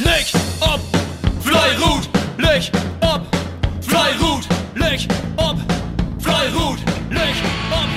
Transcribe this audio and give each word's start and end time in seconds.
Licht 0.00 0.34
ob, 0.60 0.80
Fleirut, 1.40 2.08
Licht 2.36 2.72
ob, 3.00 3.22
Fleirut, 3.80 4.44
Licht 4.74 5.08
ob, 5.36 5.56
Fleirut, 6.18 6.78
Licht 7.10 7.44
ob, 7.70 7.88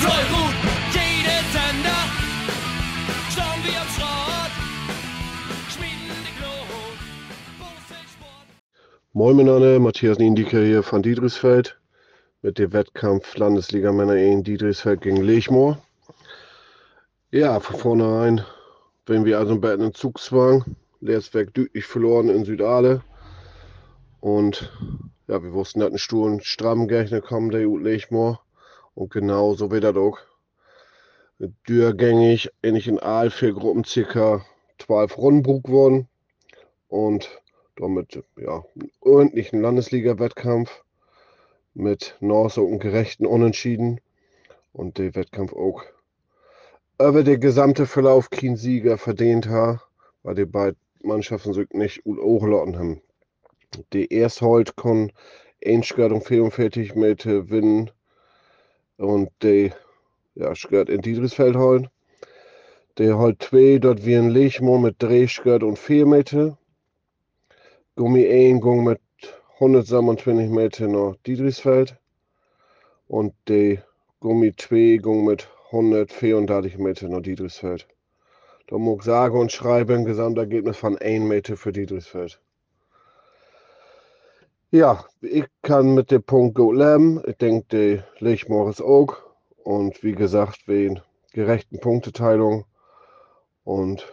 Fleirut. 0.00 0.54
Jede 0.92 1.38
Sender, 1.52 2.02
schauen 3.30 3.62
wir 3.62 3.80
am 3.80 3.88
Schrott, 3.94 4.52
schmieden 5.70 6.18
die 6.26 6.34
Glut. 6.40 6.98
Moin 9.12 9.36
miteinander, 9.36 9.78
Matthias 9.78 10.18
Niendieker 10.18 10.60
hier 10.60 10.82
von 10.82 11.02
Diedrichsfeld 11.02 11.78
mit 12.42 12.58
dem 12.58 12.72
Wettkampf 12.72 13.36
Landesliga 13.36 13.92
Männer 13.92 14.16
in 14.16 14.42
Diedrichsfeld 14.42 15.02
gegen 15.02 15.22
Lechmoor. 15.22 15.78
Ja, 17.30 17.60
von 17.60 17.76
vornherein, 17.76 18.44
wenn 19.06 19.24
wir 19.24 19.38
also 19.38 19.54
im 19.54 19.60
Bett 19.60 19.78
einen 19.78 19.94
Zugzwang, 19.94 20.64
Leerswerk 21.00 21.54
deutlich 21.54 21.86
verloren 21.86 22.28
in 22.28 22.44
Südale. 22.44 23.02
Und 24.20 24.72
ja, 25.28 25.42
wir 25.42 25.52
wussten, 25.52 25.80
dass 25.80 25.92
ein 25.92 25.98
Stuhl 25.98 26.40
stramm 26.42 26.88
Gegner 26.88 27.20
kommen, 27.20 27.50
der 27.50 27.68
Ut 27.68 27.82
Lechmoor. 27.82 28.40
Und 28.94 29.12
genau 29.12 29.54
so 29.54 29.70
wird 29.70 29.84
das 29.84 29.96
auch. 29.96 30.18
Dürrgängig, 31.68 32.50
ähnlich 32.62 32.88
in 32.88 32.98
Aal, 32.98 33.30
vier 33.30 33.52
Gruppen, 33.52 33.84
circa 33.84 34.44
12 34.78 35.18
Rundenbrug 35.18 35.64
geworden. 35.64 36.08
Und 36.88 37.28
damit 37.76 38.22
ja, 38.36 38.64
einen 38.74 38.90
ordentlichen 39.00 39.60
Landesliga-Wettkampf 39.60 40.82
mit 41.74 42.16
so 42.20 42.66
einem 42.66 42.80
gerechten 42.80 43.24
Unentschieden 43.24 44.00
und 44.72 44.98
der 44.98 45.14
Wettkampf 45.14 45.52
auch 45.52 45.84
über 47.00 47.22
den 47.22 47.40
gesamten 47.40 47.86
Verlauf 47.86 48.30
kein 48.30 48.56
Sieger 48.56 48.98
verdient 48.98 49.48
hat, 49.48 49.80
weil 50.24 50.34
die 50.34 50.44
beiden 50.44 50.76
Mannschaften 51.02 51.52
sich 51.52 51.68
nicht 51.70 52.04
gut 52.04 52.18
haben. 52.76 53.00
Die 53.92 54.12
erste 54.12 54.46
halt 54.46 54.76
kon 54.76 55.12
Einschgard 55.64 56.12
um 56.12 56.22
44 56.22 56.94
Meter 56.94 57.50
winnen 57.50 57.90
und 58.96 59.30
die 59.42 59.72
ja, 60.34 60.54
Schgard 60.54 60.88
in 60.88 61.02
Diedrichsfeld 61.02 61.56
halt. 61.56 61.90
Der 62.96 63.18
halt 63.18 63.42
zwei, 63.42 63.78
dort 63.78 64.04
wie 64.04 64.16
ein 64.16 64.30
Lechmo 64.30 64.78
mit 64.78 65.02
Schgard 65.30 65.62
und 65.62 65.78
4 65.78 66.06
Meter. 66.06 66.58
Gummi 67.96 68.26
1 68.26 68.62
ging 68.62 68.84
mit 68.84 69.00
127 69.54 70.48
Meter 70.50 70.86
nach 70.88 71.16
Diedrichsfeld 71.26 71.96
und 73.08 73.34
die 73.48 73.80
Gummi 74.20 74.54
2 74.56 74.98
ging 75.02 75.24
mit 75.24 75.48
134 75.72 76.78
Meter 76.78 77.08
nach 77.08 77.22
Diedrichsfeld. 77.22 77.86
Da 78.68 78.76
ich 78.76 79.02
sagen 79.02 79.38
und 79.38 79.50
schreiben 79.50 80.00
ein 80.00 80.04
Gesamtergebnis 80.04 80.76
von 80.76 80.98
1 80.98 81.24
Meter 81.24 81.56
für 81.56 81.72
Diedrichsfeld. 81.72 82.38
Ja, 84.70 85.06
ich 85.22 85.46
kann 85.62 85.94
mit 85.94 86.10
dem 86.10 86.22
Punkt 86.22 86.54
gut 86.54 86.76
leben. 86.76 87.22
Ich 87.26 87.38
denke, 87.38 87.66
die 87.72 88.22
Lechmoor 88.22 88.68
auch. 88.82 89.16
Und 89.64 90.02
wie 90.02 90.12
gesagt, 90.12 90.68
wegen 90.68 91.00
gerechten 91.32 91.80
Punkteteilung. 91.80 92.66
Und 93.64 94.06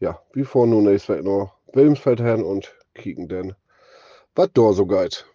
ja, 0.00 0.18
wie 0.32 0.44
vor 0.44 0.66
nun 0.66 0.86
ist 0.86 1.10
noch 1.10 1.54
Wilmsfeld 1.74 2.20
hin 2.20 2.42
und 2.42 2.74
kicken 2.94 3.28
denn, 3.28 3.54
was 4.34 4.48
da 4.54 4.72
so 4.72 4.86
geht. 4.86 5.26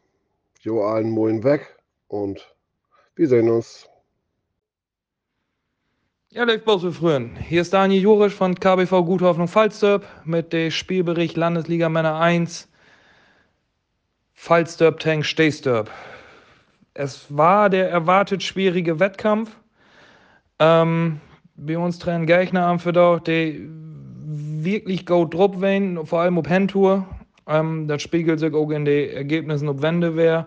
Jo, 0.62 0.82
allen 0.82 1.12
Moin 1.12 1.44
weg 1.44 1.78
und 2.08 2.56
wir 3.16 3.28
sehen 3.28 3.50
uns. 3.50 3.88
Ja, 6.32 6.44
läuft 6.44 6.66
bloß 6.66 6.84
wie 6.84 6.92
früher. 6.92 7.28
Hier 7.48 7.62
ist 7.62 7.74
Daniel 7.74 8.04
Jurisch 8.04 8.36
von 8.36 8.54
KBV 8.54 9.04
Guthoffnung 9.04 9.48
Falsterb 9.48 10.06
mit 10.26 10.54
dem 10.54 10.70
Spielbericht 10.70 11.36
Landesliga 11.36 11.90
Männer 11.90 12.20
1. 12.20 12.70
Falsterb 14.36 15.00
Tank 15.00 15.26
Stehsterb. 15.26 15.90
Es 16.94 17.36
war 17.36 17.72
der 17.72 17.90
erwartet 17.90 18.44
schwierige 18.44 19.00
Wettkampf. 19.00 19.50
Ähm, 20.60 21.20
bei 21.56 21.80
uns 21.80 21.98
trennen 21.98 22.28
Gegner 22.28 22.68
am 22.68 22.78
Verdauch, 22.78 23.22
die 23.22 23.68
wirklich 23.68 25.08
gut 25.08 25.34
drauf 25.34 25.60
waren, 25.60 26.06
vor 26.06 26.22
allem 26.22 26.38
auf 26.38 26.48
Handtour. 26.48 27.08
Ähm, 27.48 27.88
das 27.88 28.04
spiegelt 28.04 28.40
sich 28.40 28.54
auch 28.54 28.70
in 28.70 28.86
den 28.86 29.10
Ergebnissen 29.10 29.68
auf 29.68 29.82
Wendewehr. 29.82 30.46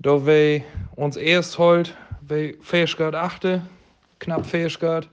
Da 0.00 0.26
wir 0.26 0.62
uns 0.96 1.16
erst 1.16 1.56
holt, 1.56 1.96
wir 2.20 2.54
Fähigkeit 2.62 3.14
achte, 3.14 3.62
knapp 4.24 4.46
Fähigkeit. 4.46 5.08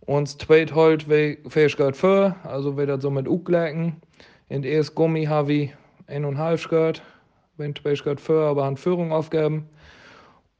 Uns 0.00 0.38
zweit 0.38 0.74
holt, 0.74 1.08
wir 1.08 1.36
Fähigkeit 1.48 1.96
für, 1.96 2.34
also 2.44 2.76
wir 2.76 2.86
das 2.86 3.02
so 3.02 3.10
mit 3.10 3.28
Uglecken. 3.28 3.96
In 4.48 4.64
ersten 4.64 4.94
Gummi 4.94 5.24
habe 5.24 5.52
ich 5.52 5.74
eineinhalb 6.06 6.60
Skirt, 6.60 7.02
wenn 7.56 7.74
Fähigkeit 7.74 8.20
für, 8.20 8.46
aber 8.46 8.64
an 8.64 8.76
Führung 8.76 9.12
aufgeben. 9.12 9.68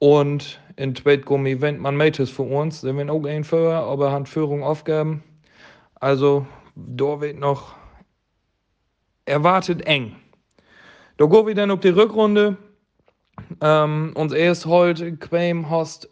Und 0.00 0.60
in 0.76 0.94
zweit 0.94 1.24
Gummi 1.24 1.60
wendet 1.60 1.82
man 1.82 1.96
Mädels 1.96 2.30
für 2.30 2.42
uns, 2.42 2.80
sind 2.82 2.98
wir 2.98 3.12
auch 3.12 3.24
ein 3.24 3.44
für, 3.44 3.74
aber 3.74 4.10
an 4.10 4.26
Führung 4.26 4.62
aufgeben. 4.62 5.22
Also, 5.94 6.46
da 6.74 7.20
wird 7.20 7.38
noch 7.38 7.74
erwartet 9.24 9.86
eng. 9.86 10.16
Da 11.16 11.26
gehen 11.26 11.46
wir 11.46 11.54
dann 11.54 11.70
auf 11.70 11.80
die 11.80 11.88
Rückrunde. 11.88 12.56
Ähm, 13.60 14.12
uns 14.14 14.32
erst 14.32 14.66
heute 14.66 15.16
Quam 15.16 15.70
hast 15.70 16.08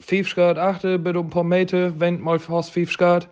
5 0.00 0.34
Grad 0.34 0.58
8, 0.58 0.82
bitte 1.02 1.18
ein 1.18 1.30
paar 1.30 1.44
Meter, 1.44 1.98
wenn 1.98 2.20
mal 2.20 2.38
5 2.38 2.96
Grad. 2.96 3.28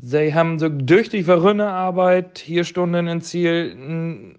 Sie 0.00 0.32
haben 0.32 0.60
so 0.60 0.68
durch 0.68 1.08
die 1.08 1.24
verrünne 1.24 1.66
Arbeit 1.66 2.38
hier 2.38 2.62
Stunden 2.62 3.08
ins 3.08 3.30
Ziel 3.30 3.76
ein 3.76 4.38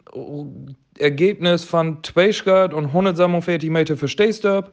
Ergebnis 0.98 1.66
von 1.66 2.02
2 2.02 2.32
Grad 2.44 2.74
und 2.74 2.86
147 2.86 3.70
Meter 3.70 3.98
für 3.98 4.08
Stehstab. 4.08 4.72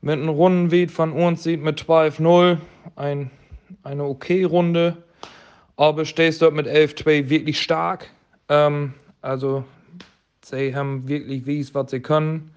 Mit 0.00 0.14
einem 0.14 0.30
Rundenweg 0.30 0.90
von 0.90 1.12
uns 1.12 1.42
sieht 1.42 1.62
mit 1.62 1.80
12-0 1.80 2.58
ein, 2.96 3.30
eine 3.82 4.04
okay 4.04 4.44
Runde. 4.44 4.96
Aber 5.76 6.06
Stehstab 6.06 6.54
mit 6.54 6.66
11-2 6.66 7.28
wirklich 7.28 7.60
stark. 7.60 8.10
Ähm, 8.48 8.94
also, 9.20 9.64
sie 10.42 10.74
haben 10.74 11.06
wirklich 11.06 11.44
wies, 11.44 11.74
was 11.74 11.90
sie 11.90 12.00
können. 12.00 12.50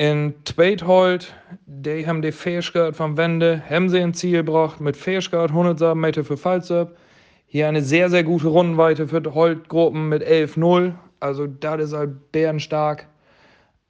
In 0.00 0.32
Tweethold, 0.46 1.34
die 1.66 2.06
haben 2.06 2.22
die 2.22 2.32
Fähigkeit 2.32 2.96
vom 2.96 3.18
Wende, 3.18 3.62
haben 3.68 3.90
sie 3.90 3.98
ins 3.98 4.18
Ziel 4.18 4.38
gebracht 4.38 4.80
mit 4.80 4.96
Fähigkeit 4.96 5.50
107 5.50 6.00
Meter 6.00 6.24
für 6.24 6.38
Fallstab. 6.38 6.96
Hier 7.44 7.68
eine 7.68 7.82
sehr, 7.82 8.08
sehr 8.08 8.24
gute 8.24 8.48
Rundenweite 8.48 9.08
für 9.08 9.20
die 9.20 9.28
Holt-Gruppen 9.28 10.08
mit 10.08 10.22
11-0. 10.22 10.94
Also, 11.20 11.46
das 11.46 11.82
ist 11.82 11.92
halt 11.92 12.32
bärenstark. 12.32 13.08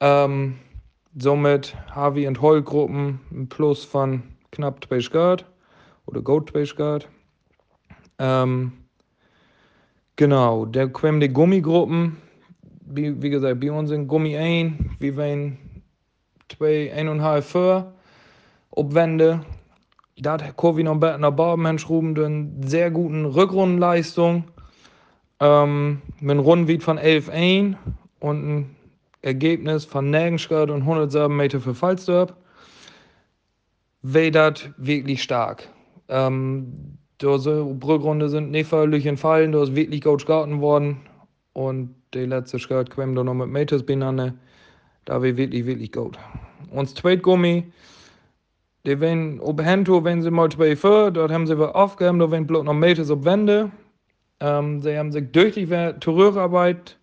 Ähm, 0.01 0.57
somit 1.17 1.77
Harvey 1.91 2.27
und 2.27 2.41
Holt-Gruppen 2.41 3.21
ein 3.31 3.47
Plus 3.47 3.85
von 3.85 4.21
knapp 4.51 4.83
2 4.85 4.97
Grad 5.09 5.45
oder 6.07 6.21
Goat 6.21 6.49
2 6.49 6.63
Grad. 6.75 7.07
Ähm, 8.19 8.73
Genau, 10.17 10.65
der 10.65 10.89
kommen 10.89 11.21
die 11.21 11.29
Gummigruppen, 11.29 12.17
wie, 12.85 13.19
wie 13.21 13.29
gesagt, 13.29 13.61
bei 13.61 13.71
uns 13.71 13.89
sind 13.89 14.07
Gummi 14.09 14.37
1, 14.37 14.73
wir 14.99 15.15
wollen 15.15 15.57
2, 16.57 16.93
1,5 16.95 17.41
für 17.41 17.93
Obwände. 18.71 19.41
Da 20.17 20.33
hat 20.33 20.55
Kovi 20.55 20.83
noch 20.83 20.99
nach 20.99 21.31
Barbenmensch 21.31 21.83
schrauben, 21.83 22.17
eine 22.17 22.67
sehr 22.67 22.91
guten 22.91 23.25
Rückrundenleistung. 23.25 24.45
Ähm, 25.39 26.01
mit 26.19 26.31
einem 26.31 26.39
Rundenweg 26.41 26.83
von 26.83 26.99
11,1 26.99 27.75
und 28.19 28.47
ein 28.47 28.75
Ergebnis 29.21 29.85
von 29.85 30.09
Nägenschgard 30.09 30.69
und 30.69 30.81
107 30.81 31.35
Meter 31.35 31.59
für 31.59 31.73
Falsterb. 31.73 32.35
Das 34.03 34.69
wirklich 34.77 35.23
stark. 35.23 35.67
Ähm, 36.09 36.97
diese 37.21 37.61
Rückrunde 37.61 38.29
sind 38.29 38.51
nicht 38.51 38.67
völlig 38.67 39.05
entfallen, 39.05 39.51
da 39.51 39.63
ist 39.63 39.75
wirklich 39.75 40.01
gut 40.01 40.25
gehalten 40.25 40.59
worden. 40.61 41.01
Und 41.53 41.95
die 42.13 42.25
letzte 42.25 42.59
Schritt 42.59 42.89
kam 42.89 43.15
dann 43.15 43.27
noch 43.27 43.33
mit 43.33 43.49
Meters 43.49 43.83
beieinander. 43.83 44.33
Da 45.05 45.15
war 45.15 45.23
wirklich, 45.23 45.65
wirklich 45.65 45.91
gut. 45.91 46.17
Und 46.71 46.89
das 46.89 46.95
zweite 46.95 47.21
Gummi, 47.21 47.71
die 48.85 48.99
wenn, 48.99 49.39
ob 49.41 49.61
Hento, 49.61 50.03
wenn 50.03 50.21
sie 50.21 50.31
mal 50.31 50.49
zwei 50.49 50.75
für, 50.75 51.11
dort 51.11 51.31
haben 51.31 51.45
sie 51.45 51.59
was 51.59 51.75
aufgegeben, 51.75 52.19
da 52.19 52.31
wenn 52.31 52.47
bloß 52.47 52.63
noch 52.63 52.73
Meters 52.73 53.11
auf 53.11 53.23
Wände. 53.25 53.71
Ähm, 54.39 54.81
sie 54.81 54.97
haben 54.97 55.11
sich 55.11 55.31
durch 55.31 55.53
die 55.53 55.67
Tourierarbeit 55.99 56.97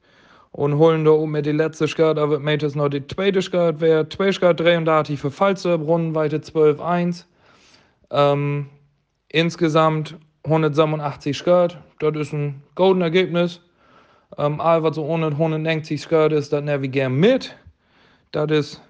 und 0.52 0.78
holen 0.78 1.04
da 1.04 1.12
oben 1.12 1.32
mit 1.32 1.46
die 1.46 1.52
letzte 1.52 1.86
Skirt, 1.86 2.18
aber 2.18 2.40
Meters 2.40 2.74
noch 2.74 2.88
die 2.88 3.06
zweite 3.06 3.42
Skirt, 3.42 3.80
wäre 3.80 4.08
zwei 4.08 4.32
Skirt 4.32 4.58
33 4.58 5.20
für 5.20 5.30
Falze, 5.30 5.78
Brunnenweite 5.78 6.38
12,1. 6.38 7.24
Ähm, 8.10 8.68
Insgesamt 9.30 10.16
187 10.44 11.36
Skirt, 11.36 11.78
das 12.00 12.16
ist 12.16 12.32
ein 12.32 12.62
golden 12.74 13.02
Ergebnis. 13.02 13.60
Ähm, 14.38 14.60
all 14.60 14.82
was 14.82 14.96
so 14.96 15.04
ohne 15.04 15.26
190 15.26 16.00
Skirt 16.00 16.32
ist, 16.32 16.52
das 16.52 16.64
gern 16.90 17.14
mit. 17.14 17.54
Das 18.32 18.50
ist 18.50 18.82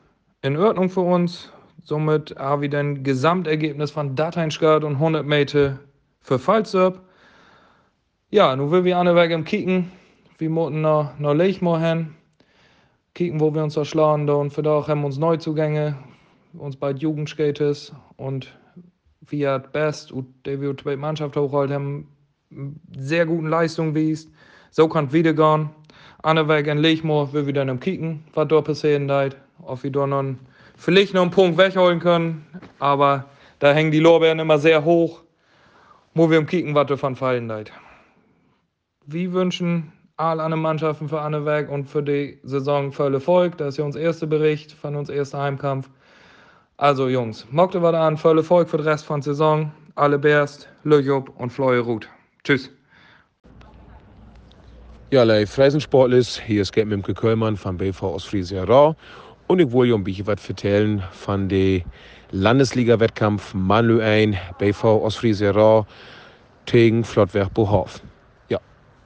in 0.42 0.56
Ordnung 0.56 0.88
für 0.88 1.00
uns. 1.00 1.50
Somit 1.82 2.34
haben 2.38 2.62
wir 2.62 2.78
ein 2.78 3.02
Gesamtergebnis 3.02 3.90
von 3.90 4.14
Datein 4.14 4.50
Skirt 4.50 4.84
und 4.84 4.94
100 4.94 5.26
Meter 5.26 5.78
für 6.20 6.38
Fallserb. 6.38 7.00
Ja, 8.30 8.54
nun 8.54 8.70
will 8.70 8.84
wir 8.84 8.98
an 8.98 9.14
Weg 9.14 9.30
im 9.30 9.44
Kicken. 9.44 9.90
Wir 10.38 10.50
mussten 10.50 10.82
nach, 10.82 11.18
nach 11.18 11.34
Leichmoor 11.34 11.80
hin. 11.80 12.14
Kicken, 13.14 13.40
wo 13.40 13.52
wir 13.54 13.64
uns 13.64 13.74
da 13.74 13.84
schlagen. 13.84 14.26
Da 14.26 14.34
und 14.34 14.52
für 14.52 14.62
da 14.62 14.86
haben 14.86 15.00
wir 15.00 15.06
uns 15.06 15.18
Neuzugänge, 15.18 15.96
uns 16.52 16.76
bei 16.76 16.92
Jugendskaters 16.92 17.92
und 18.16 18.56
Fiat 19.24 19.72
Best 19.72 20.12
und 20.12 20.26
wir 20.44 20.74
die 20.74 20.96
Mannschaft 20.96 21.36
hochholt 21.36 21.70
haben, 21.70 22.08
sehr 22.96 23.26
guten 23.26 23.48
Leistungen 23.48 23.94
wies. 23.94 24.30
So 24.70 24.88
kann 24.88 25.12
wieder 25.12 25.32
gehen. 25.32 25.70
An 26.22 26.48
Weg 26.48 26.66
in 26.66 26.78
Leichmoor 26.78 27.32
will 27.32 27.46
wir 27.46 27.54
dann 27.54 27.68
im 27.68 27.80
Kicken, 27.80 28.24
was 28.34 28.48
da 28.48 28.60
passieren 28.60 29.08
wird. 29.08 29.36
Ob 29.62 29.82
wir 29.82 29.90
da 29.90 30.06
noch 30.06 30.20
einen, 30.20 30.38
vielleicht 30.76 31.14
noch 31.14 31.22
einen 31.22 31.30
Punkt 31.30 31.58
wegholen 31.58 32.00
können. 32.00 32.46
Aber 32.78 33.24
da 33.58 33.72
hängen 33.72 33.90
die 33.90 34.00
Lorbeeren 34.00 34.38
immer 34.38 34.58
sehr 34.58 34.84
hoch. 34.84 35.22
Wo 36.14 36.30
wir 36.30 36.38
im 36.38 36.46
Kicken, 36.46 36.74
was 36.74 36.86
davon 36.86 37.16
fallen 37.16 37.48
wird. 37.48 37.72
Wir 39.06 39.32
wünschen 39.32 39.92
all 40.18 40.40
alle 40.40 40.56
Mannschaften 40.56 41.08
für 41.08 41.20
Annewerk 41.20 41.70
und 41.70 41.88
für 41.88 42.02
die 42.02 42.38
Saison 42.42 42.92
voll 42.92 43.14
Erfolg. 43.14 43.56
Das 43.56 43.68
ist 43.68 43.78
ja 43.78 43.84
unser 43.84 44.00
erster 44.00 44.26
Bericht 44.26 44.72
von 44.72 44.96
uns 44.96 45.08
erster 45.08 45.38
Heimkampf. 45.38 45.88
Also 46.76 47.08
Jungs, 47.08 47.46
mockte 47.50 47.82
was 47.82 47.94
an, 47.94 48.16
voll 48.16 48.38
Erfolg 48.38 48.68
für 48.68 48.78
den 48.78 48.86
Rest 48.86 49.06
von 49.06 49.20
der 49.20 49.32
Saison. 49.32 49.72
Alle 49.94 50.18
Berst, 50.18 50.68
Löjob 50.84 51.32
und 51.38 51.50
Fleuer 51.50 51.82
Ruth. 51.82 52.08
Tschüss. 52.44 52.70
Ja, 55.10 55.22
lei 55.22 55.46
Freisensportlis, 55.46 56.38
hier 56.38 56.62
ist 56.62 56.72
Gerd 56.72 56.88
Mimke 56.88 57.14
Köllmann 57.14 57.56
von 57.56 57.78
BV 57.78 58.02
aus 58.02 58.24
Friesia 58.24 58.64
Rau. 58.64 58.94
Und 59.48 59.60
ich 59.60 59.72
wollte 59.72 59.94
ein 59.94 60.04
bisschen 60.04 60.26
was 60.26 60.46
erzählen 60.46 61.02
von 61.10 61.48
dem 61.48 61.82
Landesliga-Wettkampf 62.32 63.54
Manlö 63.54 64.02
ein, 64.02 64.36
BV 64.58 64.84
aus 64.84 65.16
Friesia 65.16 65.52
Rau 65.52 65.86
gegen 66.66 67.02
Flottwerk 67.02 67.54
Bohof. 67.54 68.02
Ja, 68.50 68.60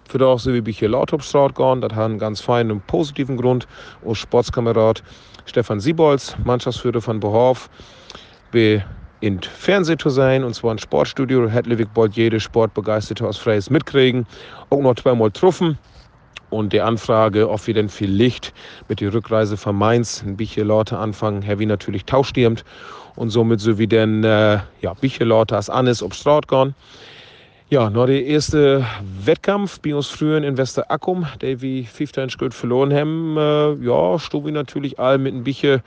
für 0.09 0.19
das 0.19 0.43
sind 0.43 0.55
wir 0.55 0.61
ein 0.61 0.65
bisschen 0.65 0.91
laut 0.91 1.15
auf 1.15 1.23
Straat 1.23 1.55
gegangen. 1.55 1.81
Das 1.81 1.93
hat 1.93 2.07
einen 2.07 2.19
ganz 2.19 2.41
feinen 2.41 2.73
und 2.73 2.87
positiven 2.89 3.37
Grund. 3.37 3.69
Unser 4.03 4.17
Sportskamerad 4.17 5.05
Stefan 5.45 5.79
Siebolz, 5.79 6.37
Mannschaftsführer 6.43 7.01
von 7.01 7.21
Bohof, 7.21 7.71
be 8.51 8.85
in 9.21 9.41
Fernsehen 9.41 10.01
zu 10.01 10.11
sein, 10.11 10.43
und 10.43 10.55
zwar 10.55 10.73
ein 10.73 10.79
Sportstudio. 10.79 11.49
Hedlewig 11.49 11.87
wollte 11.95 12.17
jede 12.17 12.41
Sportbegeisterte 12.41 13.25
aus 13.25 13.39
Freies 13.39 13.71
mitkriegen. 13.71 14.27
Auch 14.71 14.81
noch 14.81 14.97
zweimal 14.97 15.31
truffen. 15.31 15.79
Und 16.53 16.75
die 16.75 16.83
Anfrage, 16.83 17.49
ob 17.49 17.67
wir 17.67 17.73
denn 17.73 17.89
vielleicht 17.89 18.53
mit 18.87 19.01
der 19.01 19.15
Rückreise 19.15 19.57
von 19.57 19.75
Mainz 19.75 20.23
ein 20.23 20.37
bisschen 20.37 20.69
Leute 20.69 20.99
anfangen, 20.99 21.43
wie 21.59 21.65
natürlich 21.65 22.05
tauschtierend. 22.05 22.63
Und 23.17 23.31
somit 23.31 23.61
so 23.61 23.79
wie 23.79 23.87
denn, 23.87 24.23
äh, 24.23 24.59
ja, 24.83 24.93
bisschen 25.01 25.29
Leute 25.29 25.57
als 25.57 25.71
Annes 25.71 26.03
ob 26.03 26.15
Straat 26.15 26.49
gehen. 26.49 26.75
Ja, 27.71 27.89
noch 27.89 28.05
der 28.05 28.27
erste 28.27 28.85
Wettkampf 29.25 29.81
bei 29.81 29.95
uns 29.95 30.09
früher 30.09 30.45
in 30.45 30.59
Westerakkum, 30.59 31.27
der 31.41 31.63
wie 31.63 31.85
15 31.85 32.29
Schritt 32.29 32.53
verloren 32.53 32.93
haben. 32.93 33.37
Äh, 33.39 33.87
ja, 33.87 34.19
stod 34.19 34.45
wir 34.45 34.53
natürlich 34.53 34.99
all 34.99 35.17
mit 35.17 35.35
ein 35.35 35.45
bisschen, 35.45 35.81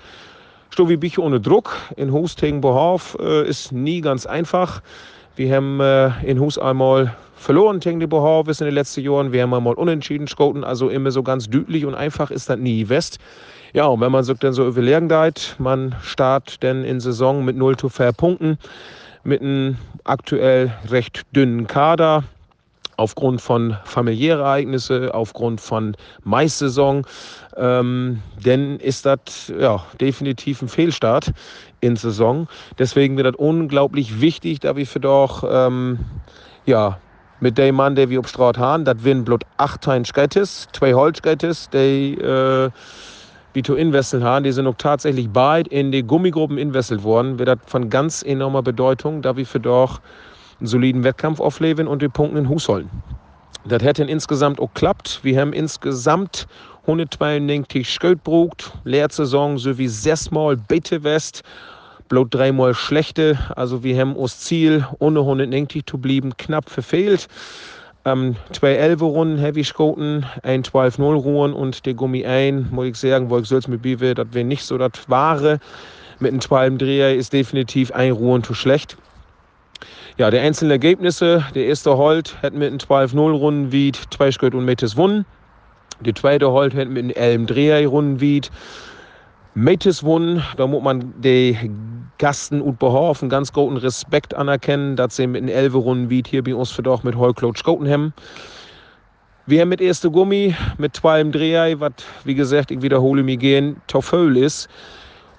stod 0.71 0.89
wie 0.89 0.97
bisschen 0.97 1.23
ohne 1.23 1.39
Druck. 1.39 1.77
In 1.95 2.11
Hus 2.11 2.35
gegen 2.35 2.61
Bohof 2.61 3.15
äh, 3.19 3.47
ist 3.47 3.71
nie 3.71 4.01
ganz 4.01 4.25
einfach. 4.25 4.81
Wir 5.35 5.53
haben 5.53 5.81
äh, 5.81 6.11
in 6.25 6.39
Hus 6.39 6.57
einmal 6.57 7.13
verloren 7.35 7.81
gegen 7.81 7.99
die 7.99 8.07
Bohof 8.07 8.47
in 8.47 8.65
den 8.65 8.73
letzten 8.73 9.01
Jahren. 9.01 9.33
Wir 9.33 9.43
haben 9.43 9.53
einmal 9.53 9.73
unentschieden 9.73 10.27
geschoten, 10.27 10.63
also 10.63 10.87
immer 10.87 11.11
so 11.11 11.23
ganz 11.23 11.49
düdlich 11.49 11.85
und 11.85 11.93
einfach 11.93 12.31
ist 12.31 12.49
das 12.49 12.57
nie 12.57 12.87
West. 12.87 13.19
Ja, 13.73 13.87
und 13.87 13.99
wenn 13.99 14.13
man 14.13 14.23
sich 14.23 14.37
dann 14.39 14.53
so 14.53 14.65
überlegen 14.65 15.09
geht, 15.09 15.55
man 15.59 15.93
startet 16.01 16.63
dann 16.63 16.85
in 16.85 17.01
Saison 17.01 17.43
mit 17.43 17.57
0 17.57 17.75
zu 17.75 17.89
4 17.89 18.13
Punkten 18.13 18.57
mit 19.25 19.41
einem 19.41 19.77
aktuell 20.05 20.71
recht 20.89 21.23
dünnen 21.35 21.67
Kader 21.67 22.23
aufgrund 22.97 23.41
von 23.41 23.77
familiären 23.83 24.41
Ereignissen, 24.41 25.09
aufgrund 25.11 25.61
von 25.61 25.95
Maissaison, 26.23 27.05
ähm, 27.57 28.21
denn 28.45 28.79
ist 28.79 29.05
das 29.05 29.51
ja, 29.59 29.83
definitiv 29.99 30.61
ein 30.61 30.69
Fehlstart 30.69 31.31
in 31.81 31.95
Saison. 31.95 32.47
Deswegen 32.79 33.17
wird 33.17 33.27
das 33.27 33.35
unglaublich 33.35 34.21
wichtig, 34.21 34.59
da 34.61 34.75
wir 34.75 34.87
für 34.87 34.99
doch 34.99 35.43
ähm, 35.49 35.99
ja, 36.65 36.97
mit 37.39 37.57
dem 37.57 37.75
Mann, 37.75 37.95
der 37.95 38.09
wir 38.09 38.19
auf 38.19 38.27
Straat 38.27 38.57
haben, 38.57 38.85
das 38.85 38.97
bloß 38.97 39.39
acht 39.57 39.81
Tein 39.81 40.05
Skettis, 40.05 40.67
zwei 40.73 40.93
Holzskettis, 40.93 41.69
die 41.69 42.15
äh, 42.15 42.69
wie 43.53 43.63
zu 43.63 43.75
investeln 43.75 44.23
haben, 44.23 44.43
die 44.43 44.51
sind 44.51 44.67
auch 44.67 44.75
tatsächlich 44.77 45.29
bald 45.29 45.67
in 45.69 45.91
die 45.91 46.03
Gummigruppen 46.03 46.57
investet 46.57 47.03
worden, 47.03 47.39
wird 47.39 47.49
das 47.49 47.59
von 47.65 47.89
ganz 47.89 48.21
enormer 48.21 48.61
Bedeutung, 48.61 49.21
da 49.21 49.37
wir 49.37 49.45
für 49.45 49.59
doch 49.59 50.01
einen 50.59 50.67
soliden 50.67 51.03
Wettkampf 51.03 51.39
aufleben 51.39 51.87
und 51.87 52.01
die 52.01 52.09
Punkte 52.09 52.39
in 52.39 52.49
Hus 52.49 52.67
holen. 52.67 52.89
Das 53.67 53.81
hätte 53.81 54.03
insgesamt 54.03 54.59
auch 54.59 54.73
klappt. 54.75 55.19
Wir 55.23 55.41
haben 55.41 55.51
insgesamt 55.51 56.47
192 56.83 57.89
Sköld 57.89 58.23
brugt, 58.23 58.71
Lehrsaison 58.83 59.57
sowie 59.57 59.87
sechsmal 59.87 60.55
Bitte 60.55 61.03
West, 61.03 61.41
bloß 62.09 62.27
dreimal 62.29 62.75
schlechte. 62.75 63.39
Also 63.55 63.83
wir 63.83 63.99
haben 63.99 64.15
uns 64.15 64.39
Ziel, 64.39 64.85
ohne 64.99 65.21
190 65.21 65.85
zu 65.87 65.97
bleiben, 65.97 66.37
knapp 66.37 66.69
verfehlt. 66.69 67.27
Ähm, 68.05 68.35
zwei 68.51 68.75
11 68.75 69.01
Runden 69.01 69.37
Heavy 69.39 69.63
Skoten, 69.63 70.27
ein 70.43 70.61
12-0 70.61 71.01
Ruhen 71.15 71.53
und 71.53 71.87
der 71.87 71.95
Gummi 71.95 72.23
ein, 72.23 72.67
muss 72.69 72.85
ich 72.85 72.97
sagen, 72.97 73.31
wo 73.31 73.39
ich 73.39 73.47
soll's 73.47 73.67
mit 73.67 73.81
Bive, 73.81 74.13
das 74.13 74.27
wäre 74.31 74.45
nicht 74.45 74.63
so 74.63 74.77
das 74.77 74.91
Wahre. 75.07 75.59
Mit 76.19 76.31
einem 76.31 76.41
12 76.41 76.77
Dreher 76.77 77.15
ist 77.15 77.33
definitiv 77.33 77.91
ein 77.91 78.11
Ruhen 78.11 78.43
zu 78.43 78.53
schlecht. 78.53 78.95
Ja, 80.17 80.31
die 80.31 80.39
einzelnen 80.39 80.71
Ergebnisse, 80.71 81.43
der 81.55 81.65
erste 81.65 81.97
Holt 81.97 82.41
hat 82.41 82.53
mit 82.53 82.69
einem 82.69 82.77
12-0 82.77 83.31
Runden 83.31 83.71
wie 83.73 83.91
zwei 83.91 84.31
Schritt 84.31 84.55
und 84.55 84.63
Metes 84.63 84.95
wunnen. 84.95 85.25
Der 85.99 86.15
zweite 86.15 86.49
Holt 86.51 86.73
hat 86.73 86.87
mit 86.87 87.03
einem 87.03 87.09
11 87.09 87.45
Dreher 87.47 87.85
Runden 87.85 88.21
wie 88.21 88.39
Metes 89.55 90.03
wunnen. 90.03 90.41
Da 90.55 90.67
muss 90.67 90.81
man 90.81 91.13
die 91.21 91.69
Gasten 92.17 92.61
und 92.61 92.79
Behofen 92.79 93.27
ganz 93.27 93.51
großen 93.51 93.75
Respekt 93.75 94.33
anerkennen, 94.33 94.95
dass 94.95 95.17
sie 95.17 95.27
mit 95.27 95.41
den 95.41 95.49
elf 95.49 95.73
Runden 95.73 96.09
wie 96.09 96.23
hier 96.25 96.45
bei 96.45 96.55
uns 96.55 96.71
für 96.71 96.81
doch 96.81 97.03
mit 97.03 97.17
Heulklot 97.17 97.57
Skoten 97.57 97.89
haben. 97.89 98.13
Wir 99.47 99.61
haben 99.61 99.69
mit 99.69 99.81
erste 99.81 100.09
Gummi, 100.09 100.55
mit 100.77 100.95
zweiem 100.95 101.33
Dreher, 101.33 101.77
was 101.81 101.91
wie 102.23 102.35
gesagt, 102.35 102.71
ich 102.71 102.81
wiederhole 102.81 103.21
mich 103.21 103.39
gehen, 103.39 103.81
Toffel 103.87 104.37
ist. 104.37 104.69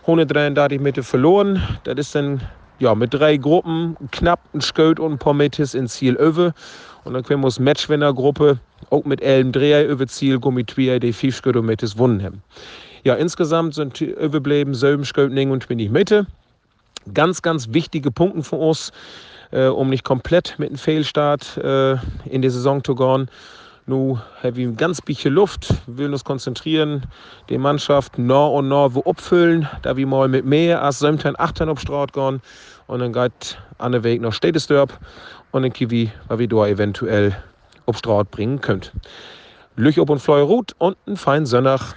133 0.02 0.78
Meter 0.81 1.02
verloren. 1.02 1.62
Das 1.84 1.96
ist 1.96 2.14
dann 2.14 2.43
ja, 2.78 2.94
mit 2.94 3.14
drei 3.14 3.37
Gruppen, 3.37 3.96
knapp 4.11 4.40
ein 4.55 4.61
Sköt 4.61 5.00
und 5.00 5.12
ein 5.12 5.19
paar 5.19 5.34
Metis 5.34 5.75
ins 5.75 5.94
Ziel 5.94 6.17
öwe. 6.17 6.52
Und 7.05 7.14
dann 7.14 7.23
können 7.23 7.40
wir 7.40 7.46
uns 7.46 7.61
Matchwinnergruppe 7.61 8.58
auch 8.90 9.05
mit 9.05 9.23
elf 9.23 9.52
Dreher 9.52 9.88
über 9.88 10.06
Ziel 10.06 10.38
Gummi 10.38 10.64
Twier, 10.64 10.99
die 11.00 11.12
fünf 11.12 11.37
Sköt 11.37 11.56
und 11.56 11.66
Metis 11.66 11.97
wunnen 11.97 12.23
haben. 12.23 12.42
Ja, 13.04 13.14
insgesamt 13.14 13.75
sind 13.75 14.00
überblieben 14.00 14.75
sieben 14.75 15.04
Skötning 15.04 15.50
und 15.50 15.68
bin 15.68 15.78
ich 15.78 15.90
Mitte. 15.90 16.26
Ganz, 17.14 17.40
ganz 17.40 17.73
wichtige 17.73 18.11
Punkte 18.11 18.42
für 18.42 18.56
uns, 18.56 18.90
äh, 19.52 19.66
um 19.66 19.90
nicht 19.90 20.02
komplett 20.02 20.56
mit 20.59 20.71
einem 20.71 20.78
Fehlstart 20.78 21.56
äh, 21.59 21.92
in 22.25 22.42
die 22.42 22.50
Saison 22.50 22.83
zu 22.83 22.97
gehen. 22.97 23.30
Nu 23.88 24.19
haben 24.43 24.57
wir 24.57 24.73
ganz 24.73 25.00
bisschen 25.00 25.33
Luft, 25.33 25.73
wir 25.87 25.99
wollen 25.99 26.12
uns 26.12 26.25
konzentrieren, 26.25 27.07
die 27.49 27.57
Mannschaft 27.57 28.19
nah 28.19 28.47
und 28.47 28.69
nah 28.69 28.93
wo 28.93 29.00
abfüllen, 29.02 29.69
da 29.83 29.97
wir 29.97 30.09
mal 30.09 30.26
mit 30.26 30.45
mehr 30.45 30.83
als 30.83 30.99
17, 30.99 31.38
18 31.38 31.69
auf 31.69 31.78
Straat 31.78 32.12
gehen 32.12 32.43
und 32.88 32.99
dann 32.99 33.12
geht 33.12 33.57
an 33.78 33.93
der 33.93 34.02
Weg 34.02 34.21
nach 34.23 34.33
Städtesdorp 34.33 34.99
und 35.52 35.62
dann 35.62 35.73
Kiwi, 35.73 36.11
weil 36.26 36.40
wir 36.40 36.49
da 36.49 36.66
eventuell 36.66 37.37
auf 37.87 37.99
Straat 37.99 38.28
bringen 38.33 38.61
könnt. 38.61 38.93
Lüch 39.76 40.00
ob 40.00 40.11
und 40.11 40.19
Fleurut 40.19 40.75
und 40.78 40.97
einen 41.07 41.16
feinen 41.16 41.47
Sonnach. 41.47 41.95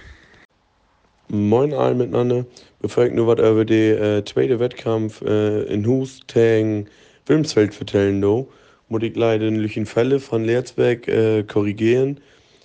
Moin 1.26 1.74
allen 1.74 1.98
miteinander. 1.98 2.44
Bevor 2.80 3.06
ich 3.06 3.12
nur 3.12 3.26
was 3.26 3.40
über 3.40 3.64
den 3.64 3.98
äh, 4.00 4.24
zweiten 4.24 4.60
Wettkampf 4.60 5.22
äh, 5.22 5.62
in 5.64 5.84
Hus 5.84 6.20
gegen 6.28 6.86
Wilmsfeld 7.26 7.74
vertellen 7.74 8.20
do, 8.20 8.48
muss 8.90 9.02
ich 9.02 9.16
leider 9.16 9.46
ein 9.46 9.56
Lüchen 9.56 9.86
Fälle 9.86 10.20
von 10.20 10.44
Leerzberg 10.44 11.08
äh, 11.08 11.44
korrigieren. 11.44 12.20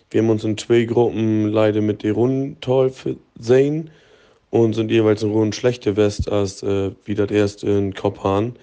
Wir 0.09 0.21
haben 0.21 0.29
uns 0.29 0.43
in 0.43 0.57
zwei 0.57 0.83
Gruppen 0.83 1.47
leider 1.47 1.81
mit 1.81 2.03
den 2.03 2.13
Rundental 2.13 2.91
sehen 3.39 3.91
und 4.49 4.73
sind 4.73 4.91
jeweils 4.91 5.23
in 5.23 5.31
Runden 5.31 5.53
schlechter 5.53 5.95
West 5.95 6.31
als 6.31 6.63
äh, 6.63 6.91
wie 7.05 7.15
das 7.15 7.31
erste 7.31 7.69
in 7.69 7.93
Kopan. 7.93 8.55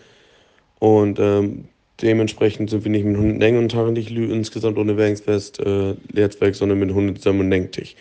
Und 0.80 1.18
ähm, 1.20 1.66
dementsprechend 2.00 2.70
sind 2.70 2.84
wir 2.84 2.90
nicht 2.90 3.04
mit 3.04 3.16
100 3.16 3.52
und 3.54 3.70
Tagen 3.70 3.92
nicht 3.92 4.10
insgesamt 4.10 4.76
ohne 4.76 4.96
Wängswest 4.96 5.60
äh, 5.60 5.94
Leerzberg, 6.12 6.54
sondern 6.54 6.80
mit 6.80 6.88
197 6.88 7.96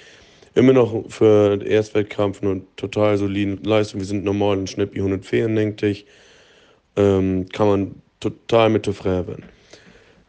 immer 0.56 0.74
noch 0.74 1.06
für 1.08 1.58
den 1.58 1.68
Erstwettkampf 1.68 2.42
eine 2.42 2.62
total 2.76 3.18
solide 3.18 3.58
Leistung. 3.64 4.02
Wir 4.02 4.08
sind 4.08 4.26
normal 4.26 4.58
im 4.58 4.68
Schnitt 4.68 4.94
wie 4.94 5.00
104, 5.00 5.48
denke 5.50 5.88
ich. 5.88 6.06
Ähm, 6.98 7.48
kann 7.50 7.68
man 7.68 7.96
total 8.22 8.70
mit 8.70 8.86
zufrieden 8.86 9.28
werden. 9.28 9.44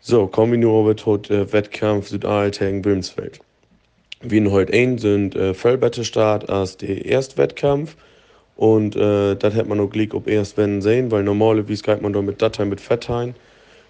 So, 0.01 0.27
kommen 0.27 0.53
wir 0.53 0.59
nur 0.59 0.85
mit 0.85 1.07
dem 1.07 1.53
Wettkampf 1.53 2.09
Südalt 2.09 2.59
gegen 2.59 2.85
Wilmsfeld. 2.85 3.39
Wir 4.21 4.51
heute 4.51 4.73
ein 4.73 4.99
sind 4.99 5.37
äh, 5.37 5.55
voll 5.55 5.79
besser 5.79 6.03
Start 6.03 6.51
als 6.51 6.77
der 6.77 7.05
erste 7.05 7.39
Wettkampf. 7.39 7.97
Und 8.57 8.97
äh, 8.97 9.37
das 9.37 9.55
hätte 9.55 9.69
man 9.69 9.79
noch 9.79 9.89
Glück 9.89 10.15
ob 10.15 10.29
erst 10.29 10.57
wenn 10.57 10.83
sehen, 10.83 11.11
weil 11.11 11.23
normalerweise 11.23 11.83
geht 11.83 12.03
man 12.03 12.13
da 12.13 12.21
mit 12.21 12.43
Dateien 12.43 12.69
mit 12.69 12.81
Fetthain. 12.81 13.35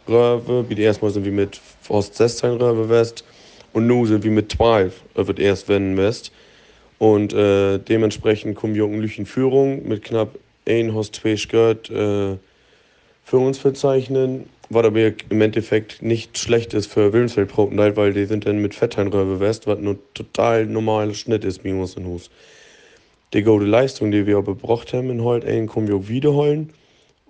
Röwe. 0.08 0.68
Wie 0.68 0.80
erstmal 0.80 1.10
sind 1.10 1.24
wir 1.24 1.32
mit 1.32 1.60
fast 1.80 2.14
16 2.16 2.52
Röwe 2.52 2.88
West 2.88 3.24
und 3.72 3.86
nun 3.86 4.06
sind 4.06 4.24
wir 4.24 4.30
mit 4.30 4.52
12 4.52 5.02
wird 5.14 5.38
erst 5.38 5.68
wenn 5.68 5.96
West. 5.96 6.32
Und 6.98 7.32
äh, 7.32 7.78
dementsprechend 7.78 8.56
kommen 8.56 8.74
wir 8.74 8.84
in 8.84 9.26
Führung 9.26 9.86
mit 9.88 10.04
knapp 10.04 10.38
1 10.68 10.92
Host 10.92 11.16
2 11.16 11.36
Skirt 11.36 11.90
äh, 11.90 12.36
für 13.32 13.38
uns 13.38 13.56
verzeichnen. 13.56 14.44
Was 14.68 14.84
aber 14.84 15.10
im 15.30 15.40
Endeffekt 15.40 16.02
nicht 16.02 16.36
schlecht 16.36 16.74
ist 16.74 16.92
für 16.92 17.14
Wilmsfeld 17.14 17.48
Protenteil, 17.48 17.96
weil 17.96 18.12
die 18.12 18.26
sind 18.26 18.44
dann 18.44 18.58
mit 18.58 18.74
Fettheinröwe 18.74 19.40
West, 19.40 19.66
was 19.66 19.78
nur 19.78 19.96
total 20.12 20.66
normaler 20.66 21.14
Schnitt 21.14 21.42
ist, 21.42 21.64
minus 21.64 21.96
in 21.96 22.04
Hus. 22.06 22.28
Die 23.32 23.42
gute 23.42 23.64
Leistung, 23.64 24.10
die 24.10 24.26
wir 24.26 24.36
aber 24.36 24.52
gebraucht 24.52 24.92
haben 24.92 25.08
in 25.08 25.22
Holt, 25.22 25.46
können 25.46 25.88
wir 25.88 25.96
auch 25.96 26.08
wiederholen 26.08 26.74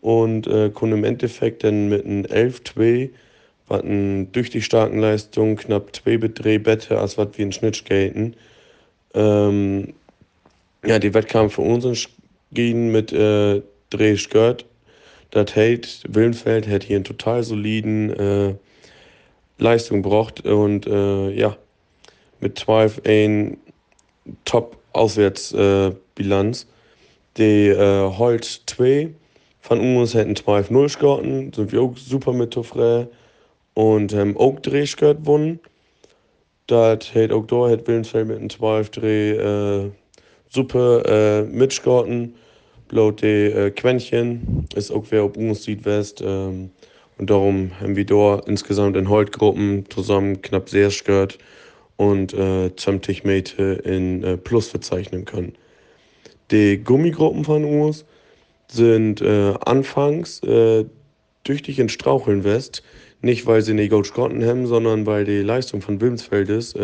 und 0.00 0.48
äh, 0.48 0.70
können 0.70 0.94
im 0.94 1.04
Endeffekt 1.04 1.62
dann 1.62 1.88
mit 1.88 2.04
einem 2.04 2.24
11-2, 2.24 3.10
was 3.68 3.82
durch 4.32 4.50
die 4.50 4.62
starken 4.62 4.98
Leistungen 4.98 5.54
knapp 5.54 5.94
2 5.94 6.16
Dreh 6.16 6.58
besser 6.58 7.00
als 7.00 7.16
was 7.16 7.28
wir 7.36 7.44
in 7.44 7.52
Schnitt 7.52 7.76
skaten, 7.76 8.34
ähm, 9.14 9.94
ja, 10.84 10.98
die 10.98 11.14
Wettkampf 11.14 11.54
für 11.54 11.62
uns 11.62 12.08
gehen 12.50 12.90
mit 12.90 13.12
äh, 13.12 13.62
Dreh 13.90 14.16
Skirt. 14.16 14.64
Das 15.32 15.56
hält, 15.56 16.04
Willenfeld 16.08 16.68
hat 16.68 16.84
hier 16.84 16.94
einen 16.96 17.04
total 17.04 17.42
soliden 17.42 18.10
äh, 18.10 18.54
Leistung 19.56 20.02
gebracht 20.02 20.44
und 20.44 20.86
äh, 20.86 21.30
ja, 21.30 21.56
mit 22.40 22.58
12 22.58 23.00
ein 23.06 23.56
Top-Auswärtsbilanz. 24.44 26.62
Äh, 26.62 26.66
die 27.38 27.68
äh, 27.68 28.10
Holt 28.18 28.44
2 28.66 29.08
von 29.62 29.80
uns 29.80 30.12
hätten 30.12 30.34
12-0 30.34 30.98
gehabt, 30.98 31.56
sind 31.56 31.72
wir 31.72 31.80
auch 31.80 31.96
super 31.96 32.34
mit 32.34 32.52
Toffre 32.52 33.08
und 33.72 34.12
haben 34.12 34.36
auch 34.36 34.60
Drehskirt 34.60 35.20
gewonnen. 35.20 35.60
Das 36.66 37.14
hat 37.14 37.32
auch 37.32 37.46
da 37.46 37.70
hat 37.70 37.88
Willensfeld 37.88 38.28
mit 38.28 38.38
einem 38.38 38.50
12 38.50 38.90
Dreh 38.90 39.30
äh, 39.30 39.90
super 40.50 41.06
äh, 41.06 41.44
mitgehabt. 41.44 42.10
Bloß 42.92 43.16
die 43.16 43.26
äh, 43.26 43.70
Quäntchen 43.70 44.66
ist 44.74 44.90
auch 44.90 45.06
wer 45.08 45.22
auf 45.22 45.34
uns 45.34 45.64
Südwest. 45.64 46.22
Ähm, 46.22 46.70
und 47.16 47.30
darum 47.30 47.70
haben 47.80 47.96
wir 47.96 48.04
da 48.04 48.42
insgesamt 48.46 48.98
in 48.98 49.08
Holtgruppen 49.08 49.86
zusammen 49.88 50.42
knapp 50.42 50.68
sehr 50.68 50.90
gehört 50.90 51.38
und 51.96 52.34
äh, 52.34 52.70
20 52.76 53.24
Meter 53.24 53.82
in 53.86 54.22
äh, 54.22 54.36
Plus 54.36 54.68
verzeichnen 54.68 55.24
können. 55.24 55.54
Die 56.50 56.84
Gummigruppen 56.84 57.46
von 57.46 57.64
uns 57.64 58.04
sind 58.68 59.22
äh, 59.22 59.54
anfangs 59.64 60.42
äh, 60.42 60.84
tüchtig 61.44 61.78
in 61.78 61.88
Straucheln 61.88 62.44
West. 62.44 62.82
Nicht, 63.22 63.46
weil 63.46 63.62
sie 63.62 63.72
nicht 63.72 63.88
Gold 63.88 64.12
konnten 64.12 64.44
haben, 64.44 64.66
sondern 64.66 65.06
weil 65.06 65.24
die 65.24 65.40
Leistung 65.40 65.80
von 65.80 65.98
Wilmsfeldes 65.98 66.74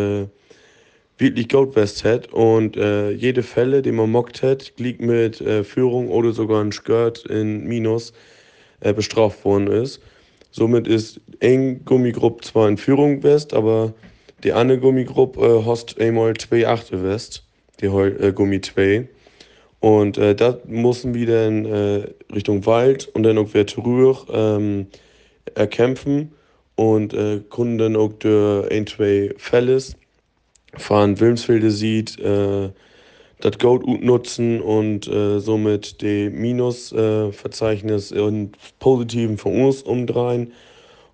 wirklich 1.18 1.48
Gold 1.48 1.76
West 1.76 2.04
hat. 2.04 2.32
Und 2.32 2.76
äh, 2.76 3.10
jede 3.10 3.42
Fälle, 3.42 3.82
die 3.82 3.92
man 3.92 4.10
mockt 4.10 4.42
hat, 4.42 4.72
liegt 4.78 5.00
mit 5.00 5.40
äh, 5.40 5.64
Führung 5.64 6.08
oder 6.08 6.32
sogar 6.32 6.62
ein 6.62 6.72
Skirt 6.72 7.26
in 7.26 7.64
Minus 7.66 8.12
äh, 8.80 8.92
bestraft 8.92 9.44
worden 9.44 9.66
ist. 9.66 10.00
Somit 10.50 10.88
ist 10.88 11.20
eng 11.40 11.84
Gummigruppe 11.84 12.42
zwar 12.42 12.68
in 12.68 12.78
Führung 12.78 13.22
West, 13.22 13.52
aber 13.52 13.92
die 14.44 14.52
andere 14.52 14.78
Gummigruppe 14.78 15.40
äh, 15.40 15.66
hast 15.66 16.00
einmal 16.00 16.34
2 16.34 16.62
West, 17.02 17.44
die 17.80 17.86
äh, 17.86 18.32
Gummi 18.32 18.60
2. 18.60 19.08
Und 19.80 20.18
äh, 20.18 20.34
da 20.34 20.58
mussten 20.66 21.14
wir 21.14 21.26
dann 21.26 21.64
äh, 21.64 22.08
Richtung 22.32 22.66
Wald 22.66 23.08
und 23.08 23.22
dann 23.22 23.38
auch 23.38 23.52
wieder 23.54 23.66
zurück 23.66 24.26
ähm, 24.32 24.86
erkämpfen 25.54 26.32
und 26.74 27.14
äh, 27.14 27.40
konnten 27.48 27.78
dann 27.78 27.96
auch 27.96 28.12
durch 28.14 28.70
ein, 28.70 28.86
zwei 28.86 29.34
Fälle 29.36 29.78
fahren 30.76 31.18
Wilmsfelde 31.20 31.70
sieht, 31.70 32.18
äh, 32.20 32.70
das 33.40 33.58
Gold 33.58 33.86
nutzen 33.86 34.60
und 34.60 35.06
äh, 35.06 35.38
somit 35.38 36.00
die 36.02 36.28
Minusverzeichnis 36.28 38.10
äh, 38.10 38.18
in 38.20 38.52
positiven 38.80 39.38
von 39.38 39.64
uns 39.64 39.82
umdrehen 39.82 40.52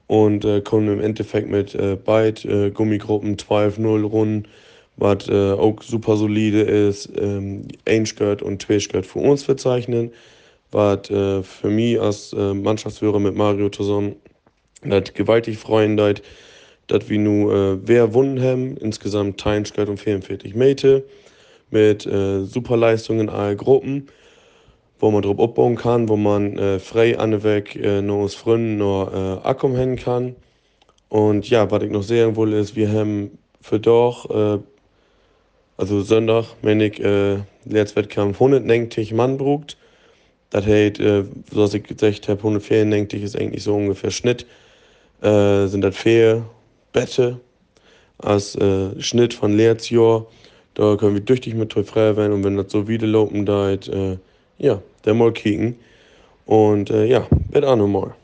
und 0.06 0.44
äh, 0.44 0.60
kommen 0.62 0.88
im 0.88 1.00
Endeffekt 1.00 1.50
mit 1.50 1.74
äh, 1.74 1.96
beid 1.96 2.44
äh, 2.44 2.70
Gummigruppen 2.70 3.36
12-0 3.36 4.02
runden 4.04 4.48
was 4.96 5.28
äh, 5.28 5.52
auch 5.52 5.82
super 5.82 6.16
solide 6.16 6.62
ist, 6.62 7.10
ähm, 7.16 7.66
ein 7.86 8.06
Skirt 8.06 8.42
und 8.42 8.62
zwei 8.62 8.78
Skirt 8.78 9.06
für 9.06 9.18
uns 9.18 9.42
verzeichnen, 9.42 10.12
was 10.70 11.10
äh, 11.10 11.42
für 11.42 11.70
mich 11.70 12.00
als 12.00 12.32
äh, 12.32 12.54
Mannschaftsführer 12.54 13.18
mit 13.18 13.34
Mario 13.34 13.68
zusammen 13.70 14.16
das 14.82 15.14
gewaltig 15.14 15.58
freuen 15.58 15.96
dass 16.86 17.08
wir 17.08 17.18
nu 17.18 17.50
äh, 17.50 17.78
wer 17.84 18.14
wunnen 18.14 18.42
haben, 18.42 18.76
insgesamt 18.76 19.40
teilen 19.40 19.64
Skirt 19.64 19.88
um 19.88 19.96
44 19.96 20.54
Meter 20.54 21.02
mit 21.70 22.06
äh, 22.06 22.44
super 22.44 22.76
Leistungen 22.76 23.20
in 23.20 23.28
allen 23.28 23.56
Gruppen, 23.56 24.08
wo 24.98 25.10
man 25.10 25.22
drauf 25.22 25.38
aufbauen 25.38 25.76
kann, 25.76 26.08
wo 26.08 26.16
man 26.16 26.58
äh, 26.58 26.78
frei 26.78 27.18
an 27.18 27.42
weg 27.42 27.76
äh, 27.76 28.02
nur 28.02 28.24
aus 28.24 28.34
Freunden 28.34 28.78
nur 28.78 29.12
äh, 29.12 29.46
Akkum 29.46 29.76
hin 29.76 29.96
kann. 29.96 30.36
Und 31.08 31.48
ja, 31.48 31.70
was 31.70 31.82
ich 31.82 31.90
noch 31.90 32.02
sagen 32.02 32.36
will, 32.36 32.52
ist, 32.52 32.76
wir 32.76 32.90
haben 32.90 33.38
für 33.60 33.80
doch 33.80 34.30
äh, 34.30 34.58
also 35.76 36.02
Sonntag, 36.02 36.46
meine 36.62 36.86
ich, 36.86 37.00
äh, 37.02 37.38
Lehrtswettkampf 37.64 38.36
190 38.36 39.12
Mann 39.12 39.36
brugt. 39.38 39.76
Das 40.50 40.66
heißt, 40.66 41.00
äh, 41.00 41.24
so 41.50 41.62
was 41.62 41.74
ich 41.74 41.82
gesagt 41.82 42.28
habe, 42.28 42.38
194 42.38 43.22
ist 43.22 43.36
eigentlich 43.36 43.64
so 43.64 43.74
ungefähr 43.74 44.10
Schnitt. 44.10 44.46
Äh, 45.20 45.66
sind 45.66 45.80
das 45.80 45.96
vier 45.96 46.44
Bette 46.94 47.40
als 48.16 48.54
äh, 48.54 48.98
Schnitt 49.02 49.34
von 49.34 49.54
Lehrtsjahr. 49.54 50.26
Da 50.72 50.96
können 50.96 51.14
wir 51.14 51.24
tüchtig 51.24 51.54
mit 51.54 51.74
frei 51.74 52.16
werden 52.16 52.32
und 52.32 52.44
wenn 52.44 52.56
das 52.56 52.72
so 52.72 52.88
wieder 52.88 53.06
laufen, 53.06 53.44
da 53.44 53.70
äh, 53.70 54.16
ja, 54.58 54.80
der 55.04 55.14
mal 55.14 55.32
kicken. 55.32 55.76
Und 56.46 56.90
äh, 56.90 57.04
ja, 57.04 57.26
bet 57.50 57.64
auch 57.64 57.76
nochmal. 57.76 58.14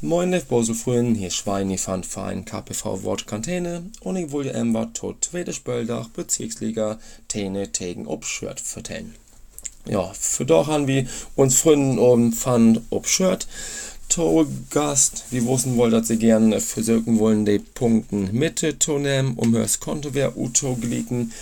Moin 0.00 0.30
Lev 0.30 0.46
Boselfruen, 0.46 1.14
hier 1.14 1.30
Schweini 1.30 1.78
van 1.78 2.02
Verein 2.02 2.44
KPV 2.44 3.04
Wort 3.04 3.26
Kantene 3.26 3.84
und 4.00 4.16
ich 4.16 4.32
wollte 4.32 4.52
ember 4.52 4.92
tot 4.92 5.24
zweite 5.24 5.52
Spöldach 5.52 6.08
Bezirksliga 6.08 6.98
Tene 7.28 7.70
tegen 7.70 8.08
Obschwert 8.08 8.60
vertellen. 8.60 9.14
Ja, 9.86 10.12
für 10.12 10.44
doch 10.44 10.66
haben 10.66 10.88
wir 10.88 11.06
uns 11.36 11.60
Freunden 11.60 11.98
um 11.98 12.32
fand 12.32 12.82
Obschwert. 12.90 13.46
To 14.14 14.46
Gast, 14.68 15.24
wir 15.30 15.46
wussten 15.46 15.78
wohl, 15.78 15.88
dass 15.88 16.08
sie 16.08 16.18
gerne 16.18 16.60
versuchen 16.60 17.18
wollen, 17.18 17.46
die 17.46 17.58
Punkten 17.58 18.28
Mitte 18.30 18.78
zu 18.78 18.98
nehmen, 18.98 19.36
um 19.36 19.54
das 19.54 19.80
Konto 19.80 20.10
Uto 20.36 20.76
glicken. 20.76 21.32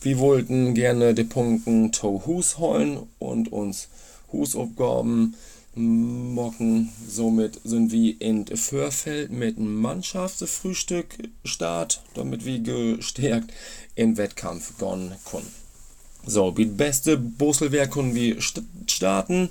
Wir 0.00 0.20
wollten 0.20 0.74
gerne 0.74 1.12
die 1.12 1.24
Punkten 1.24 1.90
to 1.90 2.22
Hus 2.24 2.58
holen 2.58 3.00
und 3.18 3.50
uns 3.50 3.88
Husaufgaben 4.32 5.34
Morgen 5.74 6.92
somit 7.08 7.60
sind 7.64 7.90
wir 7.90 8.20
in 8.20 8.46
Förfeld 8.46 9.32
mit 9.32 9.58
einem 9.58 9.74
Mannschaftsfrühstück 9.80 11.16
start, 11.44 12.00
damit 12.14 12.44
wir 12.44 12.60
gestärkt 12.60 13.52
in 13.96 14.16
Wettkampf 14.16 14.78
gehen 14.78 15.16
können. 15.28 15.63
So, 16.26 16.50
die 16.50 16.64
beste 16.64 17.18
Bosselwehr 17.18 17.86
können 17.86 18.14
wir 18.14 18.38
starten. 18.86 19.50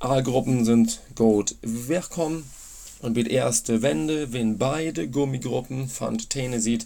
Alle 0.00 0.24
Gruppen 0.24 0.64
sind 0.64 1.00
gut 1.14 1.54
willkommen. 1.62 2.44
Und 3.00 3.14
mit 3.14 3.28
erste 3.28 3.82
Wende, 3.82 4.32
wenn 4.32 4.58
beide 4.58 5.08
Gummigruppen 5.08 5.88
fand 5.88 6.28
Tennessee 6.28 6.78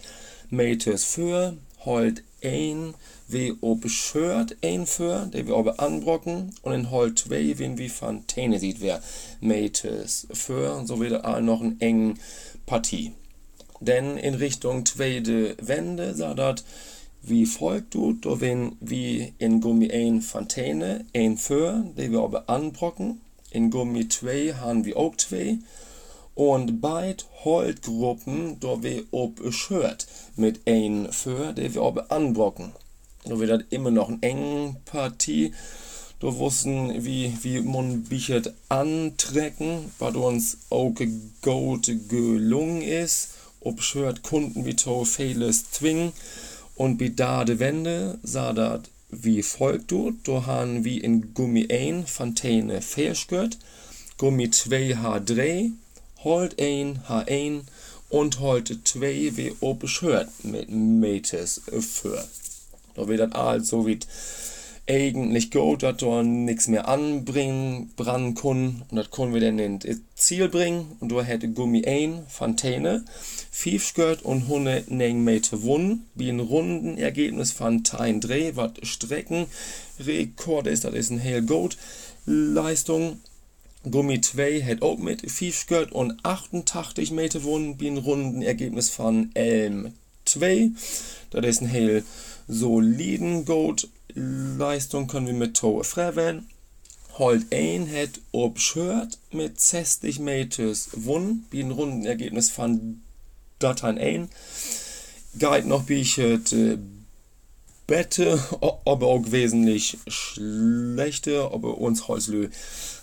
Mates 0.50 1.04
für, 1.04 1.56
holt 1.86 2.22
ein 2.44 2.92
wie 3.26 3.54
ob 3.62 3.88
schört 3.88 4.56
ein 4.62 4.84
für, 4.86 5.30
der 5.32 5.46
wir 5.46 5.56
aber 5.56 5.80
anbrocken 5.80 6.54
und 6.60 6.74
in 6.74 6.90
Hol 6.90 7.14
2 7.14 7.58
wenn 7.58 7.78
wir 7.78 7.88
von 7.88 8.24
sieht 8.28 8.82
wer 8.82 9.00
Mates 9.40 10.26
für 10.32 10.74
und 10.74 10.86
so 10.86 11.00
wieder 11.00 11.24
auch 11.24 11.40
noch 11.40 11.62
eine 11.62 11.76
enge 11.80 12.14
Partie. 12.66 13.12
Denn 13.80 14.18
in 14.18 14.34
Richtung 14.34 14.84
zweite 14.84 15.56
Wende 15.62 16.14
sah 16.14 16.34
das 16.34 16.64
wie 17.22 17.46
folgt 17.46 17.94
du, 17.94 18.14
da 18.14 18.40
wenn 18.40 18.76
wie 18.80 19.32
in 19.38 19.60
Gummi 19.60 19.90
1 19.90 20.26
Fontäne 20.26 21.04
ein 21.14 21.36
für, 21.36 21.84
der 21.96 22.10
wir 22.10 22.20
aber 22.20 22.48
anbrocken, 22.48 23.20
in 23.50 23.70
Gummi 23.70 24.08
2 24.08 24.54
haben 24.54 24.84
wir 24.84 24.96
auch 24.96 25.16
2 25.16 25.58
und 26.34 26.80
beid 26.80 27.26
Holtgruppen, 27.44 28.58
da 28.60 28.82
wir 28.82 29.04
ob 29.10 29.40
schört 29.52 30.06
mit 30.36 30.60
ein 30.66 31.08
für, 31.12 31.52
der 31.52 31.74
wir 31.74 31.82
aber 31.82 32.10
anbrocken. 32.10 32.72
Da 33.24 33.38
wird 33.38 33.50
das 33.50 33.62
immer 33.70 33.90
noch 33.90 34.08
eine 34.08 34.22
enge 34.22 34.76
Partie. 34.84 35.52
Da 36.18 36.36
wussten, 36.36 37.04
wie, 37.04 37.36
wie 37.42 37.60
man 37.60 38.04
Bichert 38.04 38.54
antrecken, 38.68 39.92
was 39.98 40.14
uns 40.14 40.58
auch 40.70 40.92
gut 41.42 41.90
gelungen 42.08 42.82
ist. 42.82 43.30
Ob 43.60 43.82
schört 43.82 44.22
Kunden 44.22 44.64
wie 44.64 44.74
to 44.74 45.04
vieles 45.04 45.70
zwingen. 45.70 46.12
Und 46.74 47.00
wie 47.00 47.10
da 47.10 47.44
de 47.44 47.58
Wende 47.58 48.18
sah 48.22 48.52
das 48.52 48.82
wie 49.12 49.42
folgt 49.42 49.90
du. 49.90 50.16
Haben 50.26 50.84
wir 50.84 51.04
in 51.04 51.34
Gummi 51.34 51.68
1 51.70 52.10
Fontäne 52.10 52.80
fehlskört, 52.80 53.58
Gummi 54.16 54.50
2 54.50 54.96
H3, 54.96 55.70
Holt 56.24 56.60
1 56.60 57.00
H1 57.00 57.62
und 58.08 58.40
heute 58.40 58.82
2 58.82 59.36
wie 59.36 59.54
ob 59.60 59.84
hört 60.00 60.44
mit 60.44 60.70
Metes 60.70 61.60
für. 61.80 62.24
Da 62.94 63.06
wird 63.06 63.20
das 63.20 63.32
alles 63.32 63.68
so 63.68 63.86
wie 63.86 63.98
eigentlich 64.88 65.50
gut, 65.50 65.82
dass 65.82 65.98
da 65.98 66.22
nichts 66.22 66.68
mehr 66.68 66.88
anbringen, 66.88 67.92
brennen 67.96 68.34
können. 68.34 68.82
Und 68.90 68.96
das 68.96 69.10
können 69.10 69.32
wir 69.32 69.40
dann 69.40 69.58
ins 69.58 69.84
Ziel 70.14 70.48
bringen. 70.48 70.96
Und 71.00 71.12
da 71.12 71.22
hätte 71.22 71.48
Gummi 71.48 71.84
1 71.84 72.32
Fontäne, 72.32 73.04
5 73.50 73.84
Skirt 73.84 74.22
und 74.22 74.42
109 74.42 75.22
Meter 75.22 75.62
Wunden. 75.62 76.06
Wie 76.14 76.28
ein 76.28 76.40
runden 76.40 76.98
Ergebnis 76.98 77.52
von 77.52 77.84
Tein 77.84 78.20
Dreh, 78.20 78.52
was 78.54 78.72
Streckenrekord 78.82 80.66
ist, 80.66 80.84
das 80.84 80.94
ist 80.94 81.10
ein 81.10 81.18
hell 81.18 81.42
gut 81.42 81.76
Leistung. 82.26 83.20
Gummi 83.88 84.20
2 84.20 84.62
hat 84.62 84.82
auch 84.82 84.98
mit 84.98 85.30
5 85.30 85.56
Skirt 85.56 85.92
und 85.92 86.24
88 86.24 87.10
Meter 87.12 87.42
Wunden, 87.44 87.80
wie 87.80 87.88
ein 87.88 87.98
runden 87.98 88.42
Ergebnis 88.42 88.90
von 88.90 89.30
Elm 89.34 89.92
2. 90.24 90.70
Das 91.30 91.46
ist 91.46 91.62
ein 91.62 91.68
hell 91.68 92.04
soliden 92.48 93.44
Goat 93.44 93.88
Leistung 94.14 95.06
können 95.06 95.26
wir 95.26 95.34
mit 95.34 95.56
Toe 95.56 95.84
frewen. 95.84 96.48
Holt 97.18 97.52
ein 97.52 97.90
hat 97.92 98.20
ob 98.32 98.58
Shirt 98.58 99.18
mit 99.30 99.60
60 99.60 100.18
Meters 100.18 100.88
Wun, 100.92 101.44
wie 101.50 101.60
ein 101.60 101.70
runden 101.70 102.06
Ergebnis 102.06 102.50
von 102.50 103.02
Dateien 103.58 103.98
ein. 103.98 104.28
Guide 105.38 105.68
noch 105.68 105.88
ich 105.88 106.18
äh, 106.18 106.38
Bette, 107.86 108.42
aber 108.86 109.06
auch 109.06 109.30
wesentlich 109.30 109.98
schlechter, 110.06 111.52
aber 111.52 111.78
uns 111.78 112.08
Holzlö 112.08 112.48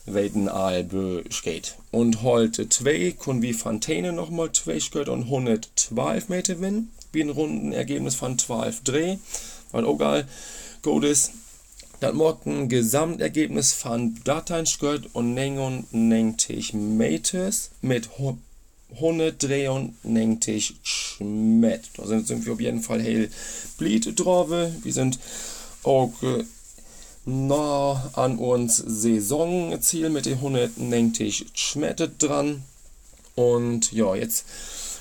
weiten 0.05 0.49
all 0.49 0.83
besteht. 0.83 1.75
Und 1.91 2.23
heute 2.23 2.69
2 2.69 3.11
können 3.11 3.41
wir 3.41 3.53
Fontäne 3.53 4.11
nochmal 4.13 4.51
2 4.51 4.79
Skirt 4.79 5.09
und 5.09 5.25
112 5.25 6.29
Meter 6.29 6.59
winnen, 6.61 6.91
wie 7.11 7.21
ein 7.21 7.29
runden 7.29 7.73
Ergebnis 7.73 8.15
von 8.15 8.39
12 8.39 8.83
Dreh, 8.83 9.17
weil 9.71 9.85
auch 9.85 9.97
geil 9.97 10.27
ist. 11.03 11.31
Das 11.99 12.13
morgen 12.13 12.69
Gesamtergebnis 12.69 13.73
von 13.73 14.15
Dateien 14.23 14.65
gehört 14.79 15.09
und 15.13 15.33
99 15.33 16.73
Meters 16.73 17.71
mit 17.81 18.09
193 18.93 20.75
Schmet. 20.81 21.89
Da 21.97 22.07
sind 22.07 22.45
wir 22.45 22.53
auf 22.53 22.61
jeden 22.61 22.81
Fall 22.81 23.01
hell 23.01 23.29
blied 23.77 24.17
drauf. 24.17 24.49
Wir 24.49 24.93
sind 24.93 25.19
auch 25.83 26.13
äh, 26.23 26.45
nah 27.25 28.11
an 28.13 28.37
uns 28.37 28.77
Saisonziel 28.77 30.09
mit 30.09 30.25
den 30.25 30.35
190 30.35 31.47
Schmette 31.53 32.07
dran. 32.07 32.63
Und 33.35 33.91
ja, 33.91 34.15
jetzt 34.15 34.45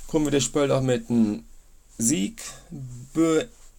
kommen 0.09 0.27
wir 0.27 0.33
das 0.33 0.43
Spiel 0.45 0.73
auch 0.73 0.83
mit 0.83 1.09
einem 1.11 1.45
Sieg 1.97 2.43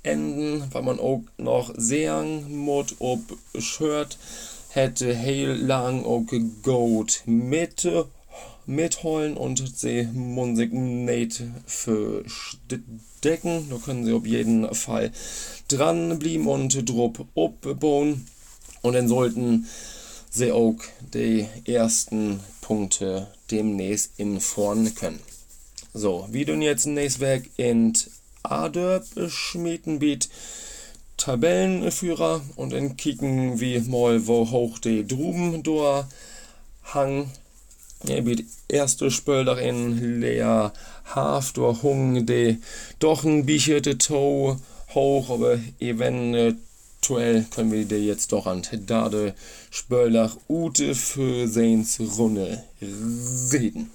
enden, 0.04 0.64
weil 0.72 0.84
man 0.84 1.00
auch 1.00 1.22
noch 1.38 1.74
sagen 1.78 2.58
muss, 2.58 2.96
ob 3.00 3.22
Shirt 3.58 4.18
hätte 4.70 5.16
heel 5.16 5.52
lang 5.52 6.06
auch 6.06 6.26
Goat 6.64 7.24
mit 7.26 7.88
mitholen 8.70 9.36
und 9.36 9.78
sie 9.78 10.08
Musik 10.14 10.72
nicht 10.72 11.44
verstecken. 11.66 13.68
Da 13.70 13.78
können 13.84 14.06
sie 14.06 14.14
auf 14.14 14.26
jeden 14.26 14.74
Fall 14.74 15.12
dranbleiben 15.68 16.48
und 16.48 16.88
Druck 16.88 17.20
abbauen. 17.36 18.28
Und 18.82 18.94
dann 18.94 19.08
sollten 19.08 19.66
sie 20.30 20.52
auch 20.52 20.76
die 21.14 21.48
ersten 21.66 22.40
Punkte 22.62 23.28
demnächst 23.50 24.12
in 24.18 24.40
vorn 24.40 24.94
können. 24.94 25.20
So, 25.94 26.28
wie 26.32 26.46
du 26.46 26.54
jetzt 26.54 26.86
nächstes 26.86 27.22
Weg 27.22 27.50
in 27.58 27.94
Ader 28.44 29.04
schmieden 29.28 30.00
bit 30.00 30.30
Tabellenführer 31.18 32.42
und 32.56 32.72
dann 32.72 32.96
kicken 32.96 33.60
wie 33.60 33.80
mal 33.80 34.26
wo 34.28 34.50
hoch 34.50 34.80
die 34.80 35.06
Druben 35.06 35.64
do 35.64 36.06
hang 36.84 37.30
ja, 38.06 38.22
bit 38.22 38.46
erste 38.70 39.12
Spöldach 39.12 39.58
in 39.58 40.22
leer 40.22 40.72
Haf 41.04 41.52
durch 41.52 41.84
hung 41.84 42.26
de 42.26 42.58
doch 43.00 43.26
ein 43.26 43.46
bicherte 43.46 43.98
To 43.98 44.58
hoch 44.94 45.30
aber 45.30 45.60
eventuell 45.80 46.56
können 47.52 47.72
wir 47.72 47.86
dir 47.86 48.02
jetzt 48.02 48.32
doch 48.32 48.48
an 48.48 48.62
Dade 48.86 49.36
Spöldach 49.72 50.38
Ute 50.48 50.96
für 50.96 51.48
Seins 51.48 52.00
Runde 52.00 52.64
reden. 53.52 53.92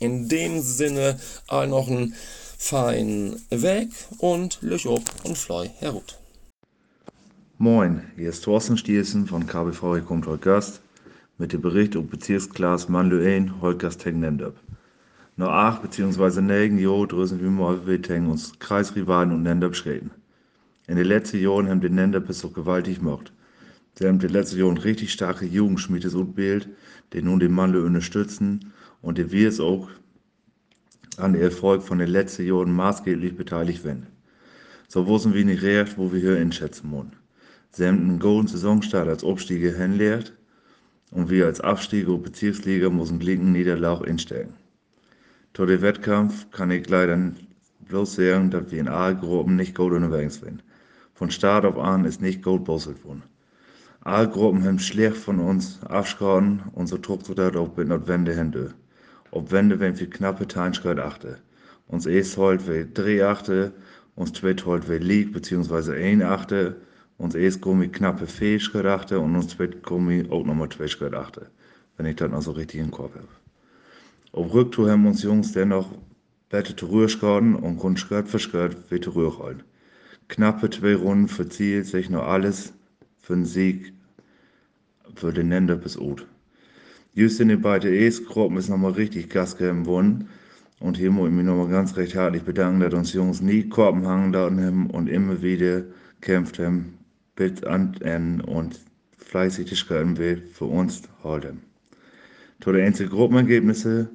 In 0.00 0.28
dem 0.28 0.62
Sinne 0.62 1.18
all 1.46 1.68
noch 1.68 1.88
ein 1.88 2.14
fein 2.58 3.36
weg 3.50 3.88
und 4.18 4.58
löch 4.62 4.86
op 4.86 5.04
und 5.24 5.38
fly 5.38 5.70
herut. 5.78 6.18
Moin, 7.56 8.02
hier 8.16 8.28
ist 8.28 8.44
Thorsten 8.44 8.76
Stiersen 8.76 9.26
von 9.26 9.46
KBV 9.46 9.82
heute 10.10 10.38
Gast 10.38 10.80
mit 11.38 11.52
dem 11.52 11.62
Bericht 11.62 11.94
um 11.94 12.08
Bezirksklasse 12.08 12.90
Manlöen 12.90 13.60
Holgast 13.62 14.00
Tengnendöp. 14.00 14.56
Nur 15.36 15.52
acht 15.52 15.82
bzw. 15.82 16.40
negen 16.40 16.78
Jo 16.78 17.06
drösen 17.06 17.40
wir 17.40 17.48
mal 17.48 17.86
Witeng 17.86 18.26
uns 18.26 18.58
Kreisrivalen 18.58 19.32
und 19.32 19.44
Nendöp 19.44 19.76
schreden. 19.76 20.10
In 20.88 20.96
den 20.96 21.06
letzten 21.06 21.40
Jahren 21.40 21.68
haben 21.68 21.80
die 21.80 21.88
Nendöp 21.88 22.28
es 22.28 22.40
so 22.40 22.50
gewaltig 22.50 22.98
gemacht. 22.98 23.32
Sie 23.94 24.06
haben 24.06 24.18
die 24.18 24.26
letzten 24.26 24.58
Jahren 24.58 24.78
richtig 24.78 25.12
starke 25.12 25.46
Jugendschmiedes 25.46 26.14
und 26.14 26.34
Bild, 26.34 26.68
die 27.12 27.22
nun 27.22 27.38
den 27.38 27.52
Manlö 27.52 27.86
unterstützen 27.86 28.72
und 29.00 29.16
die 29.16 29.30
wir 29.30 29.48
es 29.48 29.60
auch 29.60 29.88
an 31.18 31.32
der 31.32 31.42
Erfolg 31.42 31.82
von 31.82 31.98
den 31.98 32.08
letzten 32.08 32.46
Jahren 32.46 32.72
maßgeblich 32.72 33.36
beteiligt 33.36 33.84
werden. 33.84 34.06
So 34.88 35.06
wussten 35.06 35.34
wir 35.34 35.44
nicht 35.44 35.62
recht, 35.62 35.98
wo 35.98 36.12
wir 36.12 36.20
hier 36.20 36.36
einschätzen 36.38 36.90
müssen. 36.90 37.12
Sie 37.70 37.86
haben 37.86 37.98
einen 37.98 38.18
guten 38.18 38.46
Saisonstart 38.46 39.08
als 39.08 39.24
Abstiege 39.24 39.76
hinlehrt 39.76 40.32
und 41.10 41.28
wir 41.30 41.46
als 41.46 41.60
Abstiege 41.60 42.12
und 42.12 42.22
Bezirksliga 42.22 42.88
müssen 42.88 43.18
glinken 43.18 43.52
Niederlauf 43.52 44.02
einstellen. 44.02 44.54
Zu 45.54 45.66
dem 45.66 45.82
Wettkampf 45.82 46.50
kann 46.50 46.70
ich 46.70 46.88
leider 46.88 47.32
bloß 47.80 48.14
sagen, 48.14 48.50
dass 48.50 48.70
wir 48.70 48.80
in 48.80 48.88
A-Gruppen 48.88 49.56
nicht 49.56 49.74
gut 49.74 49.92
unterwegs 49.92 50.40
sind. 50.40 50.62
Von 51.14 51.30
Start 51.30 51.64
auf 51.64 51.78
an 51.78 52.04
ist 52.04 52.22
nicht 52.22 52.42
gut 52.42 52.64
bosselt 52.64 53.04
worden. 53.04 53.22
A-Gruppen 54.00 54.64
haben 54.64 54.78
schlecht 54.78 55.16
von 55.16 55.40
uns 55.40 55.80
abgeschaut 55.82 56.44
und 56.72 56.86
so 56.86 56.98
so 57.02 57.34
darauf 57.34 57.74
bin 57.74 57.88
notwendig 57.88 58.36
Hände 58.36 58.74
op 59.30 59.50
wende 59.50 59.80
wenn 59.80 59.98
wir 59.98 60.10
knappe 60.10 60.46
Teinschkeit 60.46 60.98
achte. 60.98 61.38
Uns 61.86 62.06
es 62.06 62.36
holt 62.36 62.66
we 62.66 62.86
drei 62.86 63.24
achte, 63.24 63.72
uns 64.14 64.32
zweit 64.32 64.64
holt 64.66 64.88
we 64.88 64.98
lieg 64.98 65.32
beziehungsweise 65.32 65.94
ein 65.94 66.22
achte, 66.22 66.76
uns 67.16 67.34
es 67.34 67.60
gummi 67.60 67.88
knappe 67.88 68.26
Fähigkeit 68.26 68.86
achte 68.86 69.18
und 69.20 69.34
uns 69.34 69.48
zweit 69.48 69.82
gummi 69.82 70.26
auch 70.30 70.44
nochmal 70.44 70.68
Tweischkeit 70.68 71.14
achte, 71.14 71.50
wenn 71.96 72.06
ich 72.06 72.16
das 72.16 72.30
noch 72.30 72.42
so 72.42 72.52
richtig 72.52 72.80
im 72.80 72.90
Kopf 72.90 73.14
habe. 73.14 73.28
Auf 74.32 74.52
Rücktour 74.52 74.90
haben 74.90 75.06
uns 75.06 75.22
Jungs 75.22 75.52
dennoch 75.52 75.90
bette 76.50 76.74
Rührschkaden 76.88 77.54
und 77.54 77.78
Grundskirt 77.78 78.28
für 78.28 78.38
Skirt 78.38 78.76
wie 78.90 78.96
Rührrollen. 78.96 79.62
Knappe 80.28 80.68
zwei 80.70 80.94
Runden 80.94 81.28
verzielt 81.28 81.86
sich 81.86 82.10
nur 82.10 82.26
alles 82.26 82.72
für 83.20 83.34
den 83.34 83.46
Sieg 83.46 83.92
für 85.14 85.32
den 85.32 85.48
Nender 85.48 85.76
bis 85.76 85.96
Ut. 85.96 86.26
Just 87.18 87.40
in 87.40 87.48
den 87.48 87.60
beiden 87.60 87.92
E-Gruppen 87.92 88.58
ist 88.58 88.68
nochmal 88.68 88.92
richtig 88.92 89.28
Gas 89.28 89.56
gegeben 89.56 89.86
worden. 89.86 90.28
Und 90.78 90.96
hier 90.96 91.10
muss 91.10 91.28
ich 91.28 91.34
mich 91.34 91.44
nochmal 91.44 91.68
ganz 91.68 91.96
recht 91.96 92.14
herzlich 92.14 92.44
bedanken, 92.44 92.78
dass 92.78 92.94
uns 92.94 93.12
Jungs 93.12 93.40
nie 93.40 93.68
Korben 93.68 94.06
hangen 94.06 94.36
haben 94.36 94.88
und 94.88 95.08
immer 95.08 95.42
wieder 95.42 95.82
kämpft 96.20 96.60
haben, 96.60 96.96
bis 97.34 97.64
an 97.64 97.96
Ende 98.02 98.46
und 98.46 98.78
fleißig 99.16 99.68
die 99.68 99.74
Schreiben 99.74 100.16
will 100.16 100.44
für 100.52 100.66
uns 100.66 101.02
halten. 101.24 101.60
Zu 102.60 102.70
den 102.70 102.86
einzelnen 102.86 103.10
Gruppenergebnisse. 103.10 104.08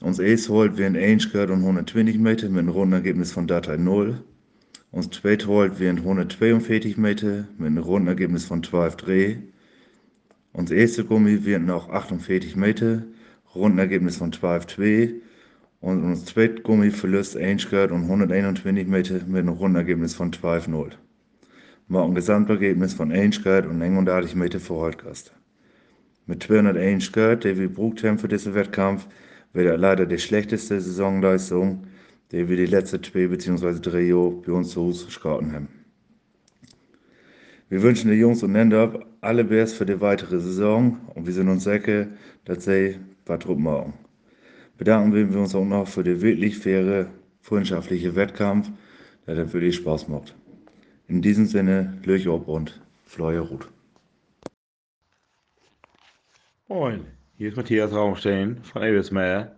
Uns 0.00 0.18
Ace 0.18 0.48
holt 0.48 0.78
wir 0.78 0.86
in 0.86 0.96
1 0.96 1.26
und 1.34 1.50
120 1.50 2.18
Meter 2.18 2.48
mit 2.48 2.60
einem 2.60 2.70
Rundenergebnis 2.70 3.30
von 3.30 3.46
Datei 3.46 3.76
0. 3.76 4.24
Uns 4.90 5.10
zweit 5.10 5.46
holt 5.46 5.78
wir 5.78 5.90
in 5.90 5.98
142 5.98 6.96
Meter 6.96 7.46
mit 7.58 7.66
einem 7.66 7.84
Rundenergebnis 7.84 8.46
von 8.46 8.62
12 8.62 8.96
Dreh. 8.96 9.36
Ons 10.54 10.70
erste 10.70 11.04
Gummi 11.04 11.46
wird 11.46 11.62
noch 11.62 11.88
48 11.88 12.56
Meter, 12.56 13.04
Rundenergebnis 13.54 14.18
von 14.18 14.32
12,2 14.32 15.14
und 15.80 16.04
uns 16.04 16.26
zweite 16.26 16.60
Gummi 16.60 16.92
1 17.36 17.70
Grad 17.70 17.90
und 17.90 18.02
121 18.02 18.86
Meter 18.86 19.14
mit 19.26 19.38
einem 19.38 19.48
Rundenergebnis 19.48 20.14
von 20.14 20.30
12,0. 20.30 20.90
Wir 21.88 22.02
ein 22.02 22.14
Gesamtergebnis 22.14 22.92
von 22.92 23.12
1 23.12 23.42
Grad 23.42 23.66
und 23.66 23.78
39 23.78 24.34
Meter 24.34 24.60
für 24.60 24.74
Holtgast. 24.74 25.32
Mit 26.26 26.42
201 26.42 27.12
Grad, 27.12 27.44
der 27.44 27.58
wir 27.58 27.70
haben 27.74 28.18
für 28.18 28.28
diesen 28.28 28.54
Wettkampf, 28.54 29.06
wird 29.54 29.66
er 29.66 29.78
leider 29.78 30.04
die 30.04 30.18
schlechteste 30.18 30.80
Saisonleistung, 30.80 31.86
die 32.30 32.46
wir 32.46 32.58
die 32.58 32.66
letzten 32.66 33.02
zwei 33.02 33.26
bzw. 33.26 33.80
drei 33.80 34.02
Jahre 34.02 34.32
bei 34.46 34.52
uns 34.52 34.70
zu 34.70 34.82
Hause 34.82 35.08
haben. 35.24 35.81
Wir 37.72 37.80
wünschen 37.80 38.10
den 38.10 38.20
Jungs 38.20 38.42
und 38.42 38.52
Nender 38.52 39.00
alle 39.22 39.44
Bärs 39.44 39.72
für 39.72 39.86
die 39.86 39.98
weitere 39.98 40.38
Saison 40.38 41.00
und 41.14 41.24
wir 41.24 41.32
sind 41.32 41.48
uns 41.48 41.64
sicher, 41.64 42.06
dass 42.44 42.66
sie 42.66 42.98
was 43.24 43.46
machen. 43.46 43.94
bedanken 44.76 45.14
wir 45.14 45.40
uns 45.40 45.54
auch 45.54 45.64
noch 45.64 45.88
für 45.88 46.04
den 46.04 46.20
wirklich 46.20 46.58
faire, 46.58 47.06
freundschaftliche 47.40 48.14
Wettkampf, 48.14 48.70
der 49.26 49.36
dann 49.36 49.50
wirklich 49.54 49.76
Spaß 49.76 50.06
macht. 50.08 50.34
In 51.08 51.22
diesem 51.22 51.46
Sinne, 51.46 51.96
Löch 52.04 52.28
ob 52.28 52.46
und 52.46 52.78
Fleuer 53.06 53.40
Ruth. 53.40 53.70
Moin, 56.68 57.06
hier 57.38 57.48
ist 57.48 57.56
Matthias 57.56 57.94
Raumstein 57.94 58.58
von 58.64 58.82
Ebersmeer. 58.82 59.56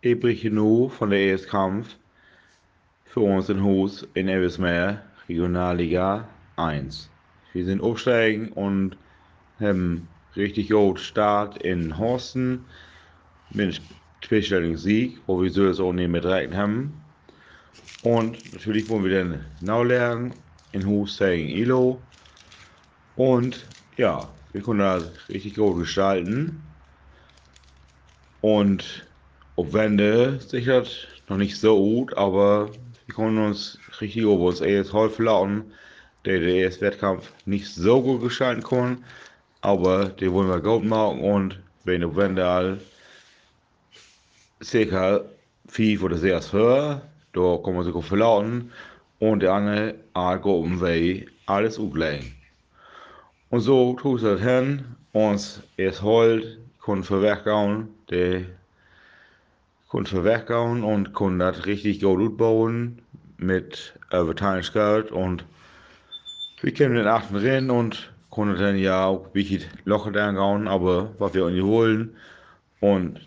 Ich 0.00 0.18
berichte 0.18 0.50
nur 0.50 0.90
von 0.90 1.10
der 1.10 1.20
ersten 1.20 1.50
Kampf 1.50 1.94
für 3.04 3.20
uns 3.20 3.48
in 3.48 3.62
Hus 3.62 4.04
in 4.14 4.26
Ebersmeer, 4.26 5.04
Regionalliga 5.28 6.26
1. 6.56 7.13
Wir 7.54 7.64
sind 7.64 7.80
aufsteigen 7.80 8.48
und 8.48 8.96
haben 9.60 10.08
richtig 10.34 10.70
gut 10.70 10.98
Start 10.98 11.62
in 11.62 11.96
Horsten 11.96 12.66
mit 13.50 13.80
speziellen 14.24 14.76
Sieg, 14.76 15.20
wo 15.26 15.40
wir 15.40 15.50
so 15.50 15.64
das 15.64 15.78
auch 15.78 15.92
nicht 15.92 16.10
mit 16.10 16.24
rechnen 16.24 16.56
haben. 16.56 16.92
Und 18.02 18.52
natürlich 18.52 18.88
wollen 18.88 19.04
wir 19.04 19.18
dann 19.18 19.44
neu 19.60 19.84
lernen 19.84 20.34
in 20.72 20.84
Hus 20.84 21.18
gegen 21.18 21.48
Ilo. 21.48 22.02
Und 23.14 23.68
ja, 23.96 24.28
wir 24.52 24.60
können 24.60 24.80
das 24.80 25.12
richtig 25.28 25.54
gut 25.54 25.78
gestalten. 25.78 26.60
Und 28.40 29.06
auf 29.54 29.72
Wände 29.72 30.40
sichert 30.40 31.06
noch 31.28 31.36
nicht 31.36 31.56
so 31.56 31.78
gut, 31.78 32.14
aber 32.14 32.70
wir 33.06 33.14
können 33.14 33.38
uns 33.38 33.78
richtig 34.00 34.22
über 34.24 34.38
uns 34.40 34.60
erst 34.60 34.92
häufig 34.92 35.20
lauten, 35.20 35.72
der 36.24 36.40
der 36.40 36.54
erste 36.54 36.82
Wettkampf 36.82 37.32
nicht 37.46 37.68
so 37.68 38.02
gut 38.02 38.22
gestalten 38.22 38.62
kann. 38.62 39.04
Aber 39.60 40.06
den 40.06 40.32
wollen 40.32 40.48
wir 40.48 40.60
gut 40.60 40.84
machen 40.84 41.20
und 41.20 41.60
wenn 41.84 42.04
auf 42.04 42.16
Wände 42.16 42.46
all 42.46 42.80
circa 44.62 45.20
fünf 45.66 46.02
oder 46.02 46.16
sechs 46.16 46.52
höher, 46.52 47.02
da 47.32 47.58
kann 47.62 47.74
man 47.74 47.84
sich 47.84 47.92
gut 47.92 48.04
verlauten 48.04 48.72
und 49.18 49.40
der 49.40 49.52
andere 49.52 49.94
A-Gruppen 50.14 50.80
will 50.80 51.26
alles 51.46 51.78
auflegen. 51.78 52.34
Und 53.50 53.60
so 53.60 53.94
tut 53.94 54.22
es 54.22 54.40
hin, 54.40 54.84
uns 55.12 55.62
erst 55.76 56.02
holt, 56.02 56.58
können 56.82 57.04
verwerken, 57.04 57.88
der 58.10 58.42
können 59.90 60.06
verwerken 60.06 60.82
und 60.82 61.14
können 61.14 61.38
das 61.38 61.66
richtig 61.66 62.00
gut 62.00 62.20
ausbauen 62.20 63.00
mit 63.38 63.94
Überteilungsgeld 64.10 65.12
und 65.12 65.44
wir 66.64 66.72
können 66.72 66.94
den 66.94 67.06
achten 67.06 67.36
rein 67.36 67.70
und 67.70 68.10
können 68.34 68.58
dann 68.58 68.78
ja 68.78 69.04
auch 69.04 69.26
ein 69.26 69.32
bisschen 69.32 69.64
Loch 69.84 70.06
angauen, 70.06 70.66
aber 70.66 71.14
was 71.18 71.34
wir 71.34 71.44
uns 71.44 71.62
holen 71.62 72.16
und 72.80 73.20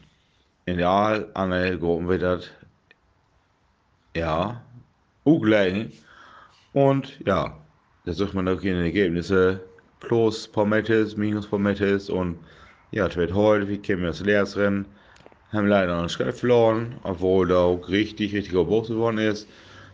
in 0.65 0.79
der 0.79 1.29
andere 1.35 1.77
Gruppen 1.77 2.07
wird 2.07 2.23
das 2.23 2.49
ja 4.15 4.59
auch 5.23 5.39
gleich 5.39 6.01
und 6.73 7.19
ja, 7.27 7.55
da 8.05 8.11
sucht 8.11 8.33
man 8.33 8.47
auch 8.47 8.59
keine 8.59 8.83
Ergebnisse. 8.83 9.61
Plus 9.99 10.47
Pommetes, 10.47 11.15
minus 11.15 11.45
Pommetes 11.45 12.09
und 12.09 12.39
ja, 12.89 13.05
es 13.05 13.15
wird 13.17 13.33
heute, 13.33 13.67
wie 13.67 13.77
kämen 13.77 14.01
wir 14.01 14.09
das 14.09 14.21
Lehrrennen, 14.21 14.85
haben 15.51 15.67
leider 15.67 15.93
noch 15.93 15.99
einen 15.99 16.09
Schritt 16.09 16.35
verloren, 16.35 16.95
obwohl 17.03 17.47
da 17.47 17.59
auch 17.59 17.87
richtig, 17.87 18.33
richtig 18.33 18.53
Box 18.53 18.87
geworden 18.87 19.19
ist. 19.19 19.47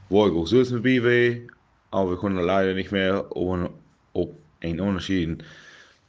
Wollte 0.09 0.37
auch 0.37 0.47
süß 0.47 0.71
mit 0.71 0.83
BW, 0.83 1.47
aber 1.93 2.09
wir 2.09 2.17
konnten 2.17 2.39
leider 2.39 2.73
nicht 2.73 2.91
mehr 2.91 3.35
ohne, 3.35 3.69
ob 4.13 4.35
einen 4.63 4.79
Unterschied 4.79 5.43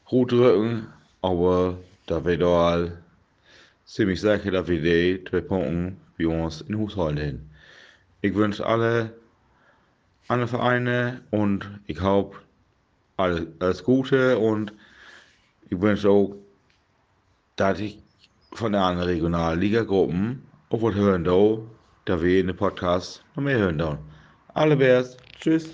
gut 0.06 0.32
drücken, 0.32 0.86
aber 1.20 1.76
da 2.06 2.24
wir 2.24 2.38
da 2.38 2.88
ziemlich 3.84 4.22
sicher, 4.22 4.50
dass 4.50 4.66
wir 4.66 4.80
die 4.80 5.22
zwei 5.28 5.42
Punkte 5.42 5.94
bei 6.16 6.26
uns 6.26 6.62
in 6.62 6.78
Hus 6.78 6.96
halten. 6.96 7.50
Ich 8.22 8.34
wünsche 8.34 8.64
alle, 8.64 9.12
alle 10.28 10.46
Vereine 10.46 11.20
und 11.30 11.68
ich 11.86 12.00
hoffe, 12.00 12.38
alles, 13.18 13.46
alles 13.58 13.84
Gute 13.84 14.38
und 14.38 14.72
ich 15.68 15.78
wünsche 15.78 16.08
auch, 16.08 16.34
dass 17.56 17.78
ich 17.78 17.98
von 18.52 18.72
der 18.72 18.80
anderen 18.80 19.10
Regionalliga-Gruppen 19.10 20.42
auch 20.70 20.80
hören 20.80 21.24
da, 21.24 21.58
da 22.06 22.22
wir 22.22 22.40
in 22.40 22.46
den 22.46 22.56
Podcast 22.56 23.22
noch 23.36 23.42
mehr 23.42 23.58
hören 23.58 23.76
da. 23.76 23.98
Alle 24.54 24.76
Bärs, 24.76 25.18
tschüss. 25.40 25.68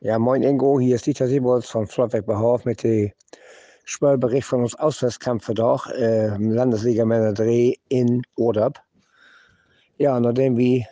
Ja, 0.00 0.18
moin 0.18 0.42
Ingo, 0.42 0.78
hier 0.78 0.94
ist 0.96 1.06
Dieter 1.06 1.26
Siebold 1.26 1.64
von 1.64 1.86
Flottweg 1.86 2.26
bei 2.26 2.36
Horf 2.36 2.64
mit 2.64 2.82
dem 2.84 3.10
Spielbericht 3.84 4.46
von 4.46 4.62
uns 4.62 4.74
Auswärtskampf 4.76 5.50
doch, 5.54 5.88
äh, 5.88 6.28
Landesliga 6.36 7.04
Dreh 7.32 7.74
in 7.88 8.22
Odab. 8.36 8.80
Ja, 9.98 10.20
nachdem 10.20 10.56
wir 10.56 10.84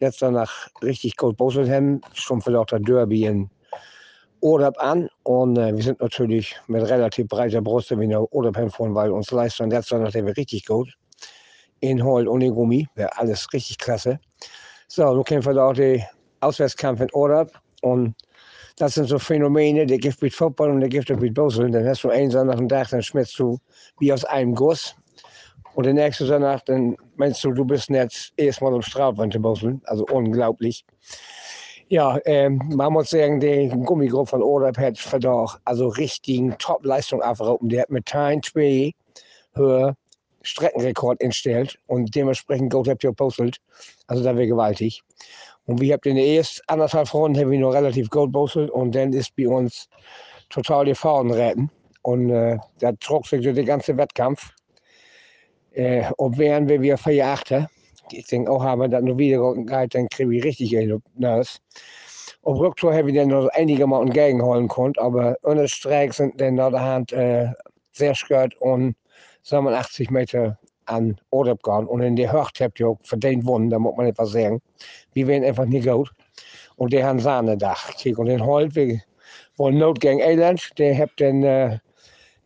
letzter 0.00 0.30
Nacht 0.30 0.70
richtig 0.82 1.16
gut 1.16 1.36
bosselt 1.36 1.68
haben, 1.68 2.00
schon 2.12 2.40
vielleicht 2.40 2.72
der 2.72 2.80
Derby 2.80 3.24
in 3.24 3.50
Odab 4.40 4.78
an 4.78 5.08
und 5.24 5.56
äh, 5.58 5.74
wir 5.74 5.82
sind 5.82 6.00
natürlich 6.00 6.56
mit 6.66 6.88
relativ 6.88 7.28
breiter 7.28 7.60
Brust 7.60 7.90
in 7.90 8.08
der 8.08 8.32
Odab 8.32 8.56
hinfahren, 8.56 8.94
weil 8.94 9.10
uns 9.10 9.30
Leistung 9.30 9.70
letzter 9.70 9.98
Nacht 9.98 10.14
wir 10.14 10.36
richtig 10.36 10.66
gut. 10.66 10.96
Inhalt 11.80 12.28
ohne 12.28 12.50
Gummi, 12.50 12.86
wäre 12.94 13.16
alles 13.18 13.52
richtig 13.52 13.78
klasse. 13.78 14.18
So, 14.88 15.14
nun 15.14 15.24
kämpfen 15.24 15.58
auch 15.58 15.72
den 15.72 16.02
Auswärtskampf 16.40 17.00
in 17.00 17.10
Odab 17.12 17.60
und 17.82 18.14
das 18.80 18.94
sind 18.94 19.06
so 19.08 19.18
Phänomene, 19.18 19.84
der 19.84 19.98
gibt 19.98 20.22
mit 20.22 20.32
Football 20.32 20.70
und 20.70 20.80
der 20.80 20.88
gibt 20.88 21.10
mit 21.10 21.34
Boseln. 21.34 21.72
Dann 21.72 21.86
hast 21.86 22.02
du 22.02 22.08
einen 22.08 22.30
Sonntag 22.30 22.88
dann 22.88 23.02
schmeckt 23.02 23.38
du 23.38 23.58
wie 23.98 24.12
aus 24.12 24.24
einem 24.24 24.54
Guss. 24.54 24.96
Und 25.74 25.84
der 25.84 25.92
nächste 25.92 26.26
Sonntag, 26.26 26.64
dann 26.64 26.96
meinst 27.16 27.44
du, 27.44 27.52
du 27.52 27.64
bist 27.64 27.90
jetzt 27.90 28.32
erstmal 28.36 28.74
im 28.74 28.82
Strafwand 28.82 29.34
zu 29.34 29.40
Boseln. 29.40 29.82
Also 29.84 30.06
unglaublich. 30.06 30.84
Ja, 31.88 32.18
ähm, 32.24 32.62
man 32.74 32.92
muss 32.92 33.10
sagen, 33.10 33.40
der 33.40 33.68
Gummigruppe 33.68 34.30
von 34.30 34.42
Orab 34.42 34.78
hat 34.78 34.96
verdammt, 34.98 35.60
also 35.64 35.88
richtigen 35.88 36.56
Top-Leistung 36.56 37.20
abgerufen. 37.20 37.68
Der 37.68 37.82
hat 37.82 37.90
mit 37.90 38.06
Time 38.06 38.40
2 38.40 38.92
höher 39.54 39.94
Streckenrekord 40.42 41.20
instellt 41.20 41.78
und 41.86 42.14
dementsprechend 42.14 42.72
gut 42.72 42.88
habt 42.88 43.04
ihr 43.04 43.12
postelt. 43.12 43.58
Also 44.06 44.22
da 44.24 44.34
wäre 44.36 44.46
gewaltig. 44.46 45.02
Und 45.66 45.80
wir 45.80 45.94
haben 45.94 46.00
in 46.04 46.16
den 46.16 46.36
ersten 46.36 46.62
anderthalb 46.66 47.12
Runden 47.12 47.38
haben 47.38 47.50
wir 47.50 47.58
noch 47.58 47.74
relativ 47.74 48.08
gut 48.10 48.32
postelt 48.32 48.70
und 48.70 48.94
dann 48.94 49.12
ist 49.12 49.34
bei 49.36 49.48
uns 49.48 49.88
total 50.48 50.84
die 50.86 50.94
Fahren 50.94 51.30
retten. 51.30 51.70
Und 52.02 52.30
äh, 52.30 52.58
da 52.78 52.92
trug 52.92 53.26
sich 53.26 53.44
so 53.44 53.52
der 53.52 53.64
ganze 53.64 53.96
Wettkampf. 53.96 54.50
Äh, 55.72 56.10
und 56.16 56.38
wären 56.38 56.68
wir 56.68 56.80
wieder 56.80 56.98
vier 56.98 57.26
Achter, 57.26 57.68
ich 58.10 58.26
denke 58.26 58.50
auch, 58.50 58.62
haben 58.62 58.80
wir 58.80 58.88
das 58.88 59.02
noch 59.02 59.18
wieder 59.18 59.54
gehalten, 59.54 59.90
dann 59.92 60.08
kriegen 60.08 60.30
wir 60.30 60.42
richtig 60.42 60.76
nass. 61.14 61.60
Auf 62.42 62.58
Rücktour 62.58 62.94
haben 62.94 63.06
wir 63.06 63.14
dann 63.14 63.28
noch 63.28 63.48
einige 63.52 63.86
Mal 63.86 64.02
entgegenholen 64.02 64.66
können, 64.66 64.94
aber 64.96 65.36
ohne 65.42 65.68
Streik 65.68 66.14
sind 66.14 66.40
dann 66.40 66.54
nach 66.54 66.70
der 66.70 66.80
Hand 66.80 67.12
äh, 67.12 67.48
sehr 67.92 68.14
skört 68.14 68.54
und 68.60 68.96
87 69.42 70.10
Meter 70.10 70.58
an 70.86 71.16
Odeb 71.30 71.62
gegangen. 71.62 71.86
Und 71.86 72.02
in 72.02 72.16
der 72.16 72.32
Höcht 72.32 72.60
habt 72.60 72.80
ihr 72.80 72.96
verdient 73.02 73.42
gewonnen, 73.42 73.70
da 73.70 73.78
muss 73.78 73.96
man 73.96 74.06
etwas 74.06 74.32
sagen. 74.32 74.60
Wir 75.12 75.26
werden 75.26 75.44
einfach 75.44 75.66
nicht 75.66 75.88
gut. 75.88 76.10
Und 76.76 76.92
der 76.92 77.06
haben 77.06 77.20
Sahnedach. 77.20 77.92
Und 78.16 78.26
den 78.26 78.44
Holt, 78.44 78.74
wir 78.74 79.00
wollen 79.56 79.78
Not 79.78 80.00
gegen 80.00 80.20
Elend, 80.20 80.70
der 80.78 80.98
habt 80.98 81.20
dann 81.20 81.42
äh, 81.42 81.78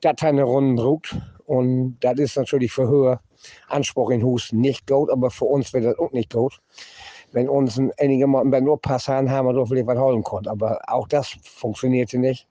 das 0.00 0.16
eine 0.20 0.42
Runde 0.42 0.82
druckt. 0.82 1.16
Und 1.46 1.98
das 2.00 2.18
ist 2.18 2.36
natürlich 2.36 2.72
für 2.72 2.88
höher 2.88 3.20
Anspruch 3.68 4.10
in 4.10 4.22
Hus 4.22 4.52
nicht 4.52 4.86
gut, 4.86 5.10
aber 5.10 5.30
für 5.30 5.44
uns 5.44 5.72
wird 5.72 5.84
das 5.84 5.98
auch 5.98 6.12
nicht 6.12 6.32
gut. 6.32 6.60
Wenn 7.32 7.48
uns 7.48 7.80
einige 7.98 8.26
Mal 8.26 8.44
bei 8.46 8.60
nur 8.60 8.80
passen, 8.80 9.30
haben 9.30 9.48
wir 9.48 9.52
doch 9.52 9.66
vielleicht 9.66 9.86
was 9.86 9.98
holen 9.98 10.22
können. 10.22 10.48
Aber 10.48 10.78
auch 10.86 11.08
das 11.08 11.34
funktionierte 11.42 12.18
nicht. 12.18 12.46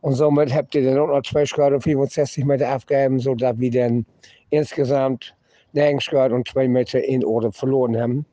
Und 0.00 0.14
somit 0.14 0.54
habt 0.54 0.74
ihr 0.74 0.84
dann 0.84 0.98
auch 0.98 1.08
noch 1.08 1.22
zwei 1.22 1.44
Schritte 1.44 1.80
65 1.80 2.44
Meter 2.44 2.68
abgegeben, 2.68 3.18
sodass 3.18 3.58
wir 3.58 3.70
dann 3.70 4.06
insgesamt 4.50 5.34
nirgends 5.72 6.04
Schritt 6.04 6.32
und 6.32 6.46
zwei 6.48 6.68
Meter 6.68 7.02
in 7.02 7.24
Orde 7.24 7.52
verloren 7.52 8.00
haben. 8.00 8.26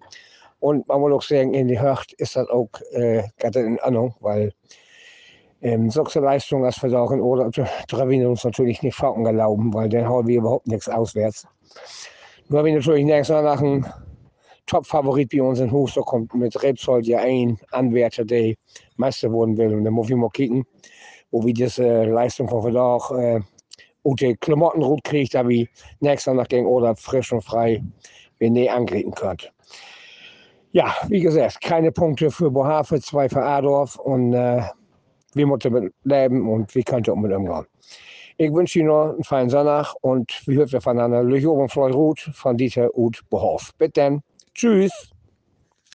Und 0.60 0.88
man 0.88 1.02
muss 1.02 1.14
auch 1.14 1.22
sagen, 1.22 1.54
in 1.54 1.68
die 1.68 1.80
Höcht 1.80 2.14
ist 2.14 2.36
das 2.36 2.48
auch 2.50 2.70
äh, 2.92 3.24
gerade 3.38 3.60
in 3.62 3.80
Ordnung, 3.80 4.16
weil 4.20 4.52
ähm, 5.62 5.90
solche 5.90 6.20
Leistung 6.20 6.66
als 6.66 6.84
Orde 6.84 7.50
dürfen 7.52 8.10
wir 8.10 8.30
uns 8.30 8.44
natürlich 8.44 8.82
nicht 8.82 8.96
Falken 8.96 9.26
erlauben, 9.26 9.74
weil 9.74 9.90
dann 9.90 10.08
hauen 10.08 10.28
wir 10.28 10.38
überhaupt 10.38 10.68
nichts 10.68 10.88
auswärts. 10.88 11.48
Nur 12.50 12.64
wir 12.64 12.74
natürlich 12.74 13.06
nächstes 13.06 13.42
nach 13.42 13.60
einem 13.60 13.86
Top-Favorit 14.68 15.32
bei 15.32 15.42
uns 15.42 15.60
in 15.60 15.72
Hus, 15.72 15.96
kommt 16.06 16.34
mit 16.34 16.62
Rebsold 16.62 17.06
ja 17.08 17.20
ein 17.20 17.58
Anwärter, 17.72 18.26
der 18.26 18.56
Meister 18.98 19.32
werden 19.32 19.58
will. 19.58 19.74
Und 19.74 19.84
dann 19.84 19.94
muss 19.94 20.10
ich 20.10 20.16
mal 20.16 20.30
kicken, 20.30 20.66
wo 21.36 21.46
wir 21.46 21.54
diese 21.54 22.06
Leistung 22.06 22.48
von 22.48 22.62
Verlag 22.62 23.12
äh, 23.12 23.42
gute 24.04 24.38
Klamotten 24.38 24.80
gut 24.80 25.04
kriegt, 25.04 25.36
da 25.36 25.46
wir 25.46 25.68
nächstes 26.00 26.34
Mal 26.34 26.46
gegen 26.46 26.66
oder 26.66 26.96
frisch 26.96 27.34
und 27.34 27.44
frei 27.44 27.84
wir 28.38 28.50
nie 28.50 28.70
angreifen 28.70 29.12
können. 29.12 29.40
Ja, 30.72 30.96
wie 31.10 31.20
gesagt, 31.20 31.60
keine 31.60 31.92
Punkte 31.92 32.32
für 32.32 32.50
Bohave, 32.50 33.02
zwei 33.02 33.28
für 33.28 33.44
Adorf 33.44 33.98
und 33.98 34.34
äh, 34.34 34.62
wir 35.34 35.46
müssen 35.46 35.60
damit 35.60 35.94
leben 36.06 36.48
und 36.50 36.74
wir 36.74 36.84
können 36.84 37.04
damit 37.04 37.34
umgehen. 37.34 37.66
Ich 38.38 38.54
wünsche 38.54 38.80
Ihnen 38.80 38.88
noch 38.88 39.10
einen 39.14 39.24
feinen 39.26 39.50
Sonntag 39.50 39.94
und 40.02 40.32
wir 40.46 40.56
hören 40.56 40.82
voneinander. 40.82 41.22
Lüch 41.22 41.46
oben 41.46 41.68
Fleurut 41.68 42.20
von 42.34 42.56
Dieter 42.56 42.90
Ut 42.98 43.22
Behoff. 43.30 43.72
Bitte. 43.78 44.22
Tschüss. 44.54 45.15